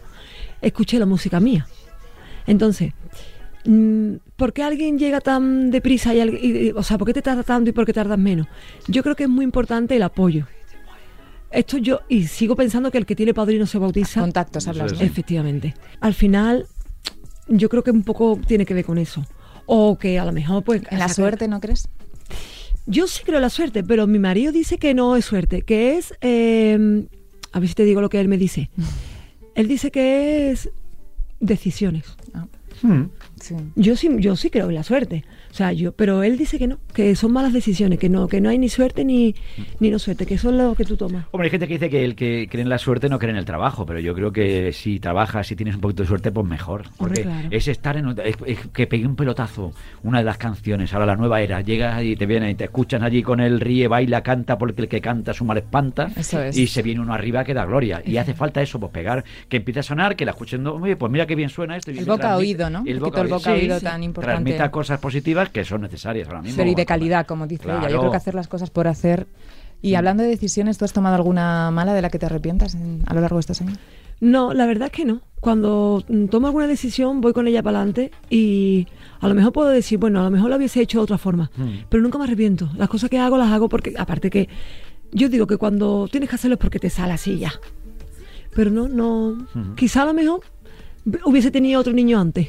[0.61, 1.67] escuche la música mía.
[2.45, 2.93] Entonces,
[3.65, 7.13] mm, ¿por qué alguien llega tan deprisa y, alguien- y- y- o sea, por qué
[7.13, 8.47] te tarda tanto y por qué tardas menos?
[8.87, 10.45] Yo creo que es muy importante el apoyo.
[11.51, 14.21] Esto yo, y sigo pensando que el que tiene padrino se bautiza.
[14.21, 14.93] Contactos, hablas.
[15.01, 15.73] Efectivamente.
[16.01, 16.67] Al final,
[17.47, 19.25] yo creo que un poco tiene que ver con eso.
[19.67, 20.81] O que a lo mejor, pues.
[20.89, 21.87] ¿En la suerte no crees?
[22.87, 25.97] Yo sí creo en la suerte, pero mi marido dice que no es suerte, que
[25.97, 26.13] es.
[26.21, 27.05] eh,
[27.51, 28.69] a ver si te digo lo que él me dice.
[29.55, 30.69] Él dice que es
[31.39, 32.05] decisiones.
[32.33, 32.47] Ah,
[32.83, 33.05] Hmm.
[33.41, 33.55] sí.
[33.75, 35.25] Yo sí, yo sí creo en la suerte.
[35.57, 38.39] O sea, yo, pero él dice que no, que son malas decisiones, que no, que
[38.39, 39.33] no hay ni suerte ni,
[39.79, 41.25] ni no suerte, que eso es lo que tú tomas.
[41.31, 43.37] Hombre, hay gente que dice que el que cree en la suerte no cree en
[43.37, 46.45] el trabajo, pero yo creo que si trabajas, si tienes un poquito de suerte, pues
[46.45, 46.83] mejor.
[46.97, 47.47] Porque claro.
[47.49, 48.07] es estar en.
[48.23, 49.71] es- es que pegue un pelotazo
[50.03, 53.01] una de las canciones, ahora la nueva era, llegas y te vienen y te escuchan
[53.01, 56.11] allí con el ríe, baila, canta, porque el que canta su mal espanta.
[56.15, 56.55] Eso es.
[56.55, 58.03] Y se viene uno arriba que da gloria.
[58.05, 61.11] Y hace falta eso, pues pegar, que empiece a sonar, que la escuchen, oye, pues
[61.11, 61.89] mira qué bien suena esto.
[61.89, 62.83] y El boca transmite- oído, ¿no?
[62.85, 64.35] El boca el boca a oído, oído sí, tan importante.
[64.43, 66.57] Transmita cosas positivas que son necesarias ahora mismo.
[66.57, 67.75] Pero y de calidad, como dice ella.
[67.75, 67.99] Yo Claro.
[67.99, 69.27] creo que hacer las cosas por hacer.
[69.81, 73.03] Y hablando de decisiones, ¿tú has tomado alguna mala de la que te arrepientas en-
[73.05, 73.77] a lo largo de estos años?
[74.19, 75.21] No, la verdad es que no.
[75.39, 78.87] Cuando mm, tomo alguna decisión, voy con ella para adelante y
[79.19, 81.51] a lo mejor puedo decir, bueno, a lo mejor lo hubiese hecho de otra forma,
[81.89, 82.69] pero nunca me arrepiento.
[82.75, 84.49] Las cosas que hago las hago porque, aparte que
[85.11, 87.53] yo digo que cuando tienes que hacerlo es porque te sale así ya.
[88.55, 89.45] Pero no, no.
[89.75, 90.41] Quizá a lo mejor
[91.23, 92.47] hubiese tenido otro niño antes.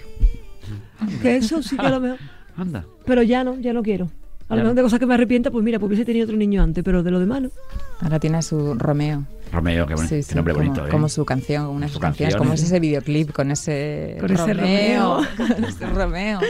[1.20, 2.18] Que eso sí que a lo mejor.
[2.58, 2.84] Anda.
[3.06, 4.10] Pero ya no, ya no quiero.
[4.50, 6.62] A lo mejor de cosas que me arrepienta, pues mira, pues hubiese tenido otro niño
[6.62, 7.50] antes, pero de lo demás no.
[8.00, 9.26] Ahora tiene a su Romeo.
[9.52, 10.90] Romeo, qué, bonito, Sí, qué sí, nombre como, bonito, ¿eh?
[10.90, 12.54] como su canción, una de Su sus canciones, como ¿eh?
[12.54, 15.28] es ese videoclip con ese, Con ese Romeo, Romeo.
[15.54, 16.40] con ese Romeo,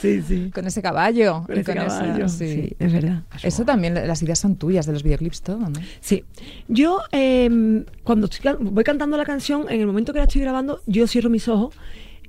[0.00, 0.50] Sí, sí.
[0.52, 2.28] con ese caballo, Con ese con esa- caballo.
[2.28, 2.48] sí.
[2.54, 3.22] sí, es verdad.
[3.42, 5.80] Eso también, las ideas son tuyas de los videoclips, todo, ¿no?
[6.00, 6.24] Sí.
[6.66, 10.80] Yo, eh, cuando estoy voy cantando la canción, en el momento que la estoy grabando,
[10.86, 11.72] yo cierro mis ojos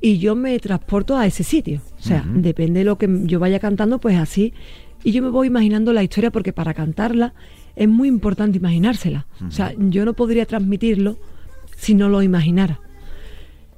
[0.01, 1.81] y yo me transporto a ese sitio.
[1.99, 4.53] O sea, depende de lo que yo vaya cantando, pues así.
[5.03, 7.33] Y yo me voy imaginando la historia porque para cantarla
[7.75, 9.27] es muy importante imaginársela.
[9.47, 11.17] O sea, yo no podría transmitirlo
[11.75, 12.79] si no lo imaginara.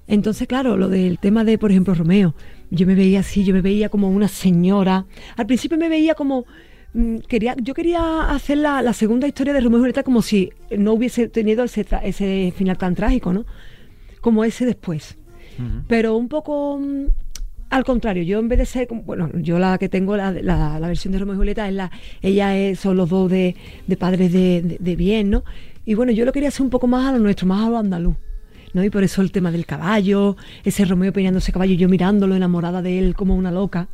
[0.08, 2.34] Entonces, claro, lo del tema de, por ejemplo, Romeo,
[2.70, 5.06] yo me veía así, yo me veía como una señora.
[5.36, 6.46] Al principio me veía como
[6.94, 10.52] mm, quería, yo quería hacer la, la segunda historia de Romeo y Julieta como si
[10.78, 13.46] no hubiese tenido ese, ese final tan trágico, ¿no?
[14.22, 15.18] Como ese después.
[15.88, 17.06] Pero un poco mm,
[17.70, 20.88] al contrario, yo en vez de ser, bueno, yo la que tengo, la, la, la
[20.88, 21.92] versión de Romeo y Julieta, es la,
[22.22, 23.56] ella es, son los dos de,
[23.88, 25.44] de padres de, de- bien, ¿no?
[25.86, 27.78] Y bueno, yo lo quería hacer un poco más a lo nuestro, más a lo
[27.78, 28.16] andaluz.
[28.74, 28.84] ¿no?
[28.84, 32.82] Y por eso el tema del caballo, ese Romeo peinando ese caballo, yo mirándolo, enamorada
[32.82, 33.88] de él como una loca.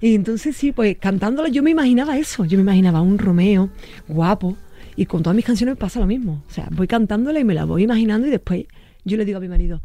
[0.00, 3.70] Y entonces sí, pues cantándolo yo me imaginaba eso, yo me imaginaba un Romeo
[4.06, 4.56] guapo
[4.94, 6.42] y con todas mis canciones pasa lo mismo.
[6.48, 8.66] O sea, voy cantándola y me la voy imaginando y después
[9.04, 9.80] yo le digo a mi marido,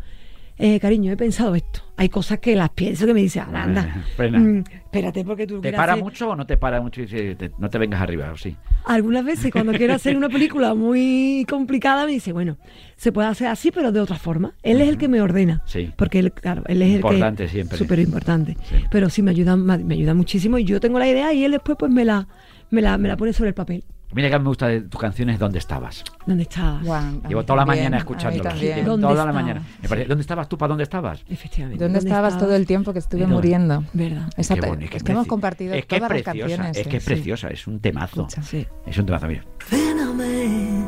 [0.64, 1.82] eh, cariño, he pensado esto.
[1.98, 5.60] Hay cosas que las pienso que me dicen, "Ah, anda, Eh, mm, espérate porque tú
[5.60, 6.04] ¿Te para hacer-".
[6.04, 8.32] mucho o no te para mucho y dice, te- no te vengas arriba?
[8.32, 8.56] ¿O sí?
[8.86, 12.58] Algunas veces cuando quiero hacer una película muy complicada me dice, bueno,
[12.96, 14.54] se puede hacer así pero de otra forma.
[14.64, 15.62] Él es el que me ordena.
[15.66, 15.92] Sí.
[15.98, 17.54] Porque él, claro, él es Importante el que...
[17.56, 17.78] siempre.
[17.78, 18.58] Súper importante.
[18.70, 18.76] Sí.
[18.92, 21.76] Pero sí me ayuda, me ayuda muchísimo y yo tengo la idea y él después
[21.80, 22.28] pues me la,
[22.70, 23.84] me la, me la pone sobre el papel.
[24.14, 26.04] Mira que a mí me gusta de tus canciones ¿Dónde estabas?
[26.26, 26.86] ¿Dónde estabas?
[26.88, 28.44] A Llevo toda la también, mañana a mí escuchándolo.
[28.50, 28.86] también.
[28.86, 29.36] ¿Dónde Toda la estabas?
[29.36, 29.62] mañana.
[29.82, 30.58] Me parece- ¿Dónde estabas tú?
[30.58, 31.24] ¿Para dónde estabas?
[31.30, 31.84] Efectivamente.
[31.84, 33.84] ¿Dónde estabas todo el tiempo que estuve muriendo?
[33.94, 34.30] ¿Verdad?
[34.38, 36.78] Esa- Qué bonito, es qué que hemos compartido es que es todas las preciosa, canciones.
[36.78, 37.10] Es que es sí.
[37.10, 38.22] preciosa, es un temazo.
[38.28, 38.44] Escucha.
[38.44, 38.68] Sí.
[38.86, 39.44] Es un temazo, mira.
[39.70, 40.84] Péname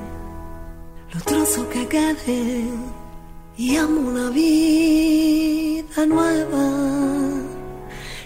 [1.14, 2.72] los trozos que queden
[3.58, 6.70] y amo una vida nueva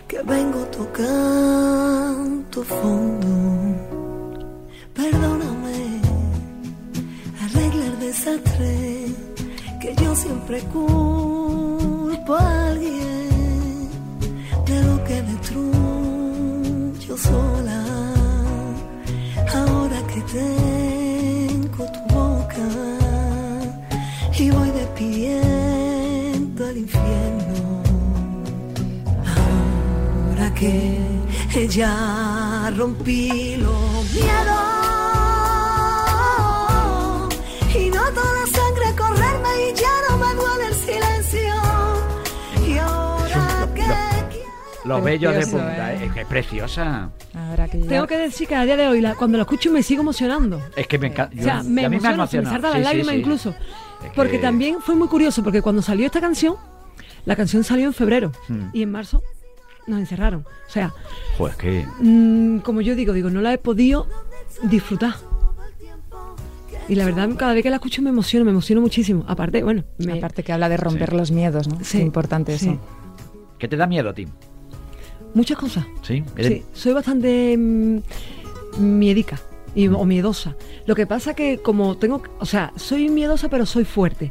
[0.07, 3.86] que vengo tocando fondo.
[5.09, 6.01] Perdóname,
[7.41, 9.05] arregla el desastre
[9.79, 13.89] que yo siempre culpo a alguien
[14.65, 17.85] de lo que destruyo sola.
[19.55, 22.67] Ahora que tengo tu boca
[24.37, 27.81] y voy despidiendo el infierno.
[29.37, 30.99] Ahora que
[31.69, 34.86] ya rompí los miedos
[44.87, 45.97] Los bellos de punta, ¿eh?
[46.01, 46.05] ¿eh?
[46.05, 47.09] es que es preciosa.
[47.33, 49.71] Ahora que ya- Tengo que decir que a día de hoy, la- cuando lo escucho,
[49.71, 50.61] me sigo emocionando.
[50.75, 51.35] Es que me encanta.
[51.39, 53.19] O sea, me a mí me se me sí, lágrimas sí.
[53.19, 53.49] incluso.
[54.03, 56.55] Es Porque que- también fue muy curioso, porque cuando salió esta canción,
[57.25, 58.69] la canción salió en febrero Hmm.
[58.73, 59.21] y en marzo
[59.87, 60.45] nos encerraron.
[60.67, 60.93] O sea,
[61.37, 61.87] Joder, es que.
[61.99, 64.07] mm, como yo digo, digo, no la he podido
[64.63, 65.15] disfrutar.
[66.89, 69.25] Y la verdad, cada vez que la escucho me emociono, me emociono muchísimo.
[69.27, 71.17] Aparte, bueno, me- Aparte que habla de romper Sí.
[71.17, 71.77] los miedos, ¿no?
[71.83, 72.69] Sí, Es importante sí.
[72.69, 72.79] eso.
[73.59, 74.27] ¿Qué te da miedo a ti?
[75.37, 75.85] Muchas cosas.
[76.01, 76.23] ¿Sí?
[76.35, 77.99] Eres- Sí, soy bastante mm,
[78.79, 79.39] miedica
[79.75, 80.55] y, o miedosa.
[80.85, 84.29] Lo que pasa que como tengo, o sea, soy miedosa pero soy fuerte.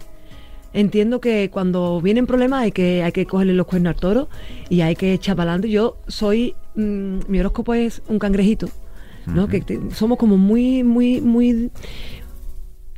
[0.73, 4.29] Entiendo que cuando vienen problemas hay que hay que cogerle los cuernos al toro
[4.69, 5.71] y hay que echar para adelante.
[5.71, 8.69] Yo soy mm, mi horóscopo es un cangrejito,
[9.27, 9.49] ¿no?
[9.49, 11.71] Que te- somos como muy muy muy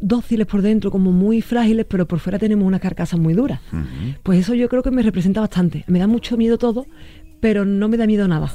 [0.00, 3.60] dóciles por dentro, como muy frágiles, pero por fuera tenemos una carcasa muy dura.
[4.22, 5.84] Pues eso yo creo que me representa bastante.
[5.88, 6.86] Me da mucho miedo todo,
[7.40, 8.50] pero no me da miedo nada.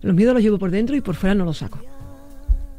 [0.00, 1.78] Los miedos los llevo por dentro y por fuera no los saco.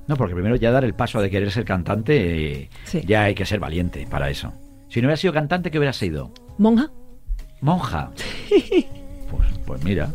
[0.08, 3.02] No, porque primero ya dar el paso de querer ser cantante, eh, Sí.
[3.06, 4.52] ya hay que ser valiente para eso.
[4.90, 6.32] Si no hubieras sido cantante, ¿qué hubieras sido?
[6.58, 6.92] Monja,
[7.62, 8.12] Monja.
[9.32, 10.12] Pues, pues mira,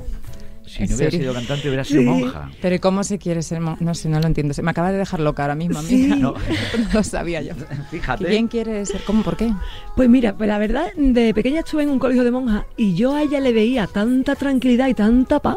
[0.69, 1.31] si ¿En no hubieras serio?
[1.31, 2.07] sido cantante, hubieras sido Sí.
[2.07, 2.51] monja.
[2.63, 3.61] Pero ¿y cómo se quiere ser?
[3.61, 4.55] mon- No sé, no lo entiendo.
[4.55, 5.89] Se me acaba de dejar loca ahora mismo a mí.
[5.89, 6.07] Sí.
[6.09, 6.35] No.
[6.79, 7.55] No lo sabía yo.
[7.91, 8.27] Fíjate.
[8.27, 9.03] ¿Quién quiere ser?
[9.05, 9.23] ¿Cómo?
[9.23, 9.53] ¿Por qué?
[9.97, 13.15] pues mira, pues la verdad, de pequeña estuve en un colegio de monjas y yo
[13.15, 15.57] a ella le veía tanta tranquilidad y tanta paz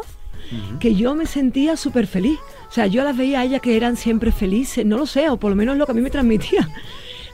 [0.80, 2.38] que yo me sentía súper feliz.
[2.68, 5.38] O sea, yo las veía a ellas que eran siempre felices, no lo sé, o
[5.38, 6.68] por lo menos lo que a mí me transmitía.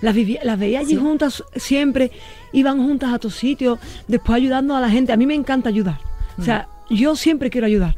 [0.01, 2.13] Las, vivía- las veía allí juntas siempre,
[2.53, 5.11] iban juntas a todos sitios, después ayudando a la gente.
[5.13, 5.99] A mí me encanta ayudar.
[6.39, 7.95] O sea, yo siempre quiero ayudar.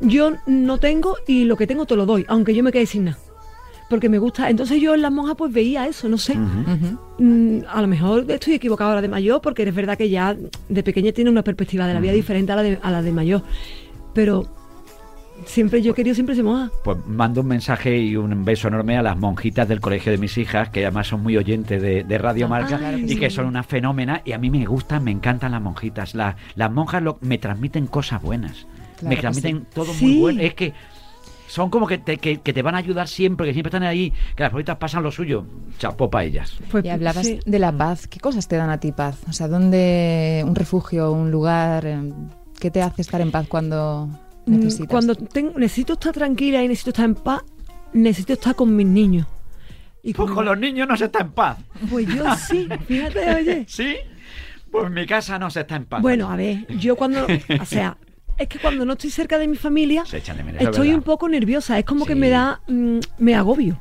[0.00, 3.04] Yo no tengo y lo que tengo te lo doy, aunque yo me quede sin
[3.04, 3.18] nada.
[3.88, 4.50] Porque me gusta.
[4.50, 6.34] Entonces yo en las monjas pues veía eso, no sé.
[7.18, 10.36] Mm, a lo mejor estoy equivocada ahora de mayor, porque es verdad que ya
[10.68, 13.12] de pequeña tiene una perspectiva de la vida diferente a la de, a la de
[13.12, 13.42] mayor.
[14.14, 14.46] Pero
[15.46, 16.70] siempre yo he querido siempre ser monja.
[16.84, 20.36] Pues mando un mensaje y un beso enorme a las monjitas del colegio de mis
[20.38, 23.16] hijas, que además son muy oyentes de, de Radio Marca claro que y sí.
[23.18, 24.22] que son una fenómena.
[24.24, 26.14] Y a mí me gustan, me encantan las monjitas.
[26.14, 28.66] La- las monjas lo- me transmiten cosas buenas.
[28.98, 30.04] Claro me transmiten todo Sí.
[30.06, 30.40] muy bueno.
[30.42, 30.72] Es que
[31.48, 34.12] son como que te, que, que te van a ayudar siempre, que siempre están ahí,
[34.34, 35.44] que las monjitas pasan lo suyo.
[35.78, 36.56] Chapó para ellas.
[36.70, 37.38] Pues, Y hablabas sí.
[37.44, 38.06] de la paz.
[38.06, 39.18] ¿Qué cosas te dan a ti paz?
[39.28, 41.86] O sea, ¿dónde un refugio, un lugar?
[41.86, 42.12] eh,
[42.58, 44.08] ¿Qué te hace estar en paz cuando
[44.46, 44.88] necesitas?
[44.88, 47.42] Cuando tengo- necesito estar tranquila y necesito estar en paz,
[47.92, 49.26] necesito estar con mis niños.
[50.02, 51.58] Y Pues con- los niños no se está en paz.
[51.90, 53.64] Pues yo sí, fíjate, oye.
[53.68, 53.96] ¿Sí?
[54.70, 56.02] Pues mi casa no se está en paz.
[56.02, 57.24] Bueno, a ver, yo cuando,
[57.60, 57.96] o sea,
[58.36, 60.76] es que cuando no estoy cerca de mi familia, Se echan de menos, eso es
[60.76, 63.80] estoy un poco nerviosa, es como que me da, mm, me agobio.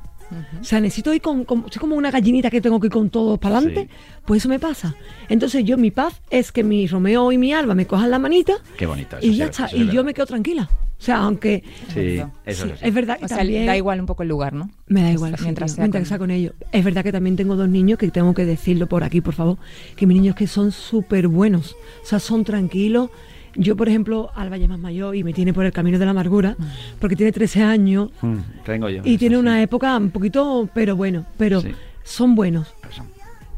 [0.60, 3.10] O sea, necesito ir con, con- soy como una gallinita que tengo que ir con
[3.10, 3.96] todo para adelante, Sí.
[4.26, 4.96] pues eso me pasa.
[5.30, 8.54] Entonces yo, mi paz es que mi Romeo y mi Alba me cojan la manita
[8.78, 9.26] Qué bonito eso.
[9.28, 10.70] y ya está, es y yo me quedo tranquila.
[11.00, 13.66] O sea, aunque Sí, eso sí, es verdad que O sea, también...
[13.66, 14.70] da igual un poco el lugar, ¿no?
[14.88, 16.54] Me da igual, Mientras sí, mientras, sea mientras con- sea con ellos.
[16.72, 19.58] Es verdad que también tengo dos niños que tengo que decirlo por aquí, por favor,
[19.98, 23.10] que mis niños que son súper buenos, o sea, son tranquilos.
[23.56, 26.06] Yo, por ejemplo, Alba ya es más mayor y me tiene por el camino de
[26.06, 26.56] la amargura,
[27.00, 29.02] porque tiene 13 años Mm, tengo yo.
[29.06, 29.40] y eso tiene sí.
[29.40, 31.70] una época un poquito, pero bueno, pero Sí.
[32.04, 32.74] son buenos.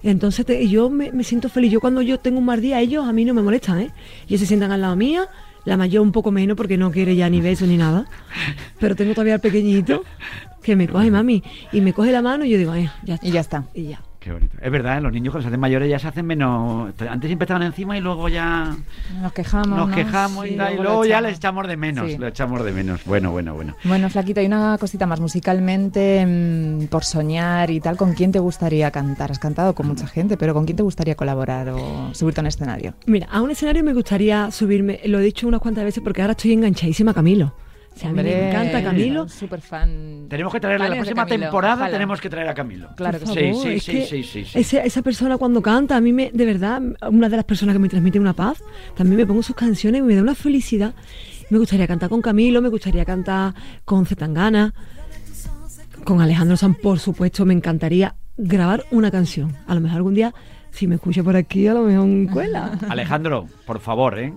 [0.03, 1.71] Entonces te- yo me, me siento feliz.
[1.71, 3.89] Yo cuando yo tengo un mal día, ellos a mí no me molestan, ¿eh?
[4.27, 5.27] Ellos se sientan al lado mía,
[5.63, 8.05] la mayor un poco menos porque no quiere ya ni beso ni nada.
[8.79, 10.03] Pero tengo todavía al pequeñito
[10.61, 13.27] que me coge mami y me coge la mano y yo digo, eh, ya está.
[13.27, 13.63] Y ya está.
[13.73, 14.01] Y ya.
[14.25, 14.57] Qué bonito.
[14.59, 16.91] Es verdad, los niños cuando se hacen mayores ya se hacen menos.
[17.07, 18.75] Antes siempre estaban encima y luego ya
[19.21, 19.67] Nos quejamos.
[19.67, 19.93] nos ¿no?
[19.95, 22.09] quejamos y, luego ya les echamos de menos.
[22.09, 22.17] Sí.
[22.17, 23.05] Lo echamos de menos.
[23.05, 23.75] Bueno, bueno, bueno.
[23.83, 25.19] Bueno, Flaquito, hay una cosita más.
[25.19, 29.29] Musicalmente, mm, por soñar y tal, ¿con quién te gustaría cantar?
[29.29, 32.47] Has cantado con mucha gente, pero ¿con quién te gustaría colaborar o subirte a un
[32.47, 32.95] escenario?
[33.05, 36.31] Mira, a un escenario me gustaría subirme, lo he dicho unas cuantas veces porque ahora
[36.31, 37.53] estoy enganchadísima a Camilo.
[38.03, 39.27] A mí me encanta Camilo.
[39.29, 40.25] Súper fan.
[40.29, 41.75] Tenemos que traerle la próxima temporada.
[41.75, 41.91] ojalá.
[41.91, 42.89] Tenemos que traer a Camilo.
[42.95, 43.33] Claro que sí.
[43.33, 44.59] Sí, sí, es sí, que sí, sí, sí.
[44.59, 47.79] ese- esa persona cuando canta, a mí me, de verdad, una de las personas que
[47.79, 48.61] me transmite una paz,
[48.95, 50.93] también me pongo sus canciones y me da una felicidad.
[51.49, 53.53] Me gustaría cantar con Camilo, me gustaría cantar
[53.85, 54.73] con Zetangana,
[56.03, 59.55] con Alejandro Sanz, por supuesto, me encantaría grabar una canción.
[59.67, 60.33] A lo mejor algún día,
[60.71, 62.77] si me escucha por aquí, a lo mejor cuela.
[62.89, 64.33] Alejandro, por favor, ¿eh?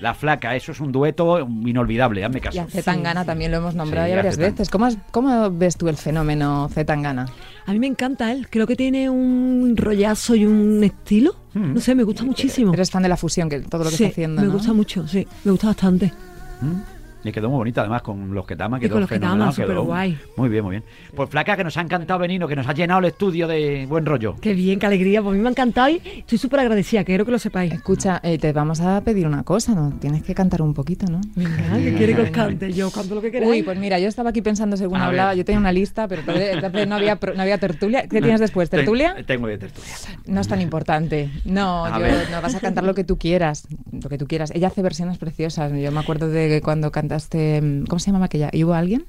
[0.00, 2.60] La flaca, eso es un dueto inolvidable, hazme Y caso.
[2.60, 4.52] a Zetangana también lo hemos nombrado Sí, ya varias Zetangana.
[4.54, 4.70] veces.
[4.70, 7.26] ¿Cómo, has- ¿Cómo ves tú el fenómeno Zetangana?
[7.66, 11.34] A mí me encanta él, creo que tiene un rollazo y un estilo.
[11.54, 11.74] Mm.
[11.74, 12.72] No sé, me gusta muchísimo.
[12.74, 14.52] Eres fan de la fusión, que todo lo que Sí, está haciendo, me ¿no?
[14.54, 16.12] gusta mucho, sí, me gusta bastante.
[16.60, 16.97] ¿Mm?
[17.24, 20.16] Y quedó muy bonita además con los que tama, Y quedó con los quedó superguay.
[20.36, 20.84] Muy bien, muy bien.
[21.14, 24.06] Pues flaca que nos ha encantado venir, que nos ha llenado el estudio de buen
[24.06, 24.36] rollo.
[24.40, 27.24] Qué bien, qué alegría, pues a mí me ha encantado y estoy súper agradecida, quiero
[27.24, 27.72] que lo sepáis.
[27.72, 29.90] Escucha, eh, te vamos a pedir una cosa, ¿no?
[30.00, 31.20] Tienes que cantar un poquito, ¿no?
[31.34, 33.50] Venga, que quiere que os cante, yo canto lo que queráis.
[33.50, 35.38] Uy, pues mira, yo estaba aquí pensando según A hablaba, ver.
[35.38, 38.02] yo tenía una lista, pero entonces no había, pro- no había tertulia.
[38.08, 38.70] ¿Qué tienes después?
[38.70, 39.16] Ten- ¿Tertulia?
[39.26, 39.90] Tengo de tertulia.
[40.26, 41.30] No es tan importante.
[41.44, 42.30] No, A yo, ver.
[42.30, 44.52] no vas a cantar lo que tú quieras, lo que tú quieras.
[44.54, 45.72] Ella hace versiones preciosas.
[45.72, 48.50] Yo me acuerdo de cuando cantaste, mm, ¿cómo se llamaba aquella?
[48.52, 49.04] ¿Y hubo alguien?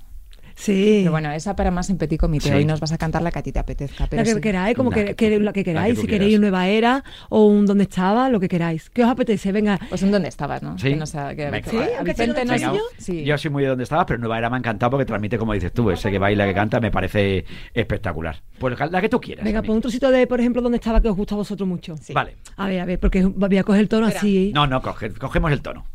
[0.56, 2.50] sí, Pero bueno, esa para más en petit comité.
[2.50, 2.54] Sí.
[2.54, 4.08] Hoy nos vas a cantar la que a ti te apetezca.
[4.08, 4.42] Pero la que sí.
[4.42, 6.36] queráis, como La que, que- que- la que la queráis, que si queréis quieras.
[6.36, 8.90] un Nueva Era o un Donde Estaba, lo que queráis.
[8.90, 9.54] ¿Qué os apetece?
[9.54, 10.78] Venga, Pues en dónde estabas, ¿no?
[10.78, 10.90] Sí.
[10.90, 11.62] Que no sé- que- Venga.
[11.62, 12.82] que- Sí, a aunque Vicente sea no un Venga, yo.
[12.98, 13.24] Sí.
[13.24, 15.54] Yo soy muy de donde estabas, pero Nueva Era me ha encantado porque transmite como
[15.54, 18.42] dices tú, ese que baila, que canta, me parece espectacular.
[18.60, 19.46] Pues la que tú quieras.
[19.46, 21.96] venga, pon un trocito de, por ejemplo, Donde Estaba que os gusta a vosotros mucho.
[22.14, 22.36] Vale.
[22.58, 24.20] A ver, a ver, porque voy a coger el tono Espera.
[24.20, 24.52] así.
[24.54, 25.86] No, no, coge- cogemos el tono.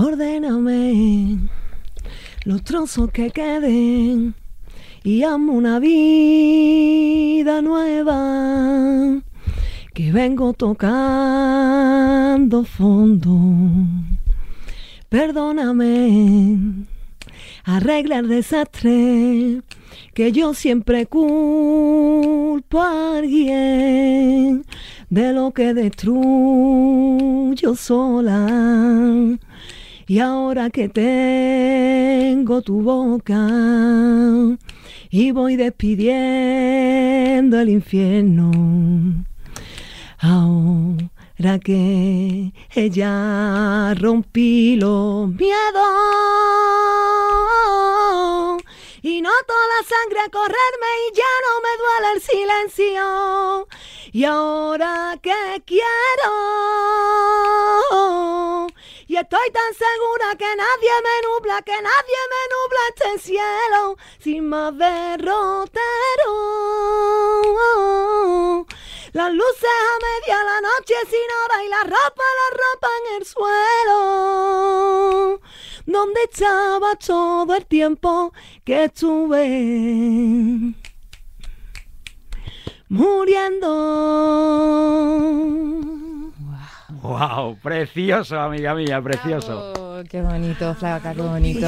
[0.00, 1.40] Ordéname
[2.44, 4.36] los trozos que queden
[5.02, 9.20] y amo una vida nueva
[9.92, 13.40] que vengo tocando fondo.
[15.08, 16.58] Perdóname,
[17.64, 19.62] arregla el desastre
[20.14, 24.64] que yo siempre culpo a alguien
[25.10, 29.38] de lo que destruyo sola.
[30.10, 33.46] Y ahora que tengo tu boca
[35.10, 38.50] y voy despidiendo el infierno,
[40.18, 45.58] ahora que ella rompí los miedos
[49.02, 53.68] y noto la sangre a correrme y ya no me duele el silencio.
[54.12, 56.67] Y ahora que quiero
[59.28, 64.72] estoy tan segura que nadie me nubla, que nadie me nubla este cielo sin más
[64.78, 65.82] derrotero.
[69.12, 73.26] Las luces a media la noche sin hora y la ropa, la ropa en el
[73.26, 73.98] suelo.
[75.84, 78.32] ¿Dónde estaba todo el tiempo
[78.64, 79.44] que estuve
[82.88, 83.68] muriendo?
[87.02, 87.56] ¡Wow!
[87.62, 89.72] Precioso, amiga mía, precioso.
[90.08, 91.60] Qué bonito, Flaca, qué bonito.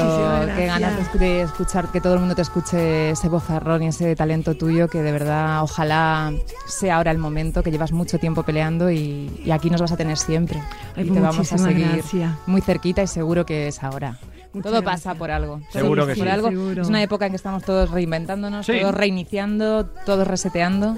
[0.55, 4.55] Qué ganas de, escuchar, que todo el mundo te escuche ese vozarrón y ese talento
[4.55, 6.31] tuyo, que de verdad ojalá
[6.65, 9.97] sea ahora el momento, que llevas mucho tiempo peleando y, y aquí nos vas a
[9.97, 10.61] tener siempre.
[10.95, 12.31] Ay, y te vamos a seguir gracias.
[12.45, 14.17] muy cerquita y seguro que es ahora.
[14.53, 15.03] Muchas todo gracias.
[15.03, 15.59] pasa por algo.
[15.71, 16.33] Todo Seguro pasa que por sí.
[16.33, 16.49] algo.
[16.49, 16.81] Seguro.
[16.81, 18.79] Es una época en que estamos todos reinventándonos, Sí.
[18.81, 20.97] todos reiniciando, todos reseteando.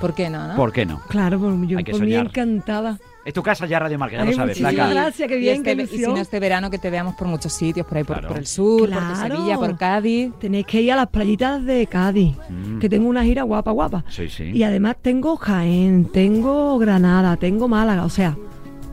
[0.00, 0.48] ¿Por qué no?
[0.48, 0.56] no?
[0.56, 1.00] ¿Por qué no?
[1.08, 2.98] Claro, por, yo, Hay que por mí encantada.
[3.24, 4.90] Es tu casa ya Radio Marca, ya lo Ay, sabes, muchísimas flaca.
[4.90, 7.28] gracias, qué Y bien, este qué y si no este verano que te veamos por
[7.28, 8.28] muchos sitios, por ahí por, Claro.
[8.28, 9.06] por el sur, Claro.
[9.06, 10.32] por Sevilla, por Cádiz.
[10.40, 12.80] Tenéis que ir a las playitas de Cádiz, Mm.
[12.80, 14.04] que tengo una gira guapa, guapa.
[14.08, 14.50] Sí, sí.
[14.52, 18.36] Y además tengo Jaén, tengo Granada, tengo Málaga, o sea,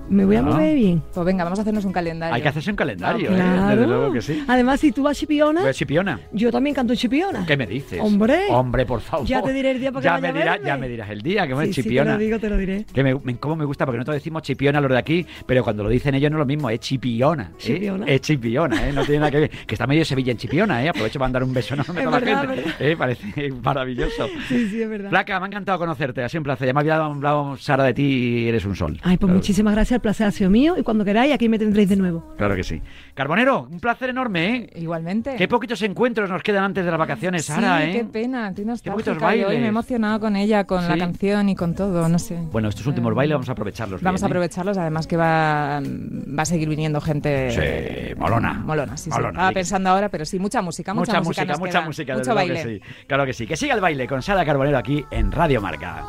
[0.09, 0.43] Me voy a Ah.
[0.43, 1.01] mover bien.
[1.13, 2.33] Pues venga, vamos a hacernos un calendario.
[2.35, 3.35] Hay que hacerse un calendario, ¿eh?
[3.35, 3.69] Claro.
[3.69, 4.43] Desde luego que sí.
[4.47, 7.45] Además, si tú vas a Chipiona, Pues, Chipiona, yo también canto Chipiona.
[7.45, 7.99] ¿qué me dices?
[8.01, 8.47] Hombre.
[8.49, 9.27] Hombre, por favor.
[9.27, 10.67] Ya te diré el día para que ya vaya me a dirá- verme.
[10.67, 12.13] Ya me dirás el día, que me Sí, sí, te Chipiona.
[12.13, 12.85] lo digo, te lo diré.
[12.93, 15.83] Que me, me- cómo me gusta, porque nosotros decimos chipiona los de aquí, pero cuando
[15.83, 17.43] lo dicen ellos no es lo mismo, es chipiona.
[17.43, 17.55] ¿eh?
[17.57, 18.05] Chipiona.
[18.05, 18.93] Es chipiona, ¿eh?
[18.93, 19.49] No tiene nada que ver.
[19.49, 20.89] Que está medio Sevilla en chipiona, ¿eh?
[20.89, 22.63] Aprovecho para mandar un beso enorme a la gente.
[22.79, 22.95] ¿eh?
[22.97, 24.27] Parece maravilloso.
[24.47, 25.09] Sí, sí, es verdad.
[25.09, 26.67] Flaca, me ha encantado conocerte, ha sido un placer.
[26.67, 28.97] Ya me había hablado Sara de ti y eres un sol.
[29.03, 31.59] Ay, pues Claro- muchísimas gracias, el placer ha sido mío y cuando queráis aquí me
[31.59, 32.33] tendréis de nuevo.
[32.37, 32.81] Claro que sí.
[33.13, 34.69] Carbonero, un placer enorme, ¿eh?
[34.75, 35.35] Igualmente.
[35.35, 37.91] Qué poquitos encuentros nos quedan antes de las vacaciones, Sara, sí, ¿eh?
[37.93, 39.59] qué pena, poquitos nostálgica y hoy bailes.
[39.59, 42.37] me he emocionado con ella, con la canción y con todo, no sé.
[42.51, 44.01] Bueno, estos últimos bailes vamos a aprovecharlos.
[44.01, 44.29] Vamos a ¿eh?
[44.29, 48.53] aprovecharlos, además que va, va a seguir viniendo gente Sí, molona.
[48.53, 48.95] molona.
[48.97, 49.09] Sí, sí.
[49.11, 52.13] Molona, Estaba sí pensando ahora, pero sí, mucha música, mucha, Mucha música, mucha queda, música,
[52.13, 52.79] mucho desde luego baile.
[52.79, 53.05] que sí.
[53.07, 53.47] Claro que sí.
[53.47, 56.03] Que siga el baile con Sara Carbonero aquí en Radio Marca.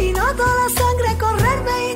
[0.00, 1.89] Y noto la sangre correrme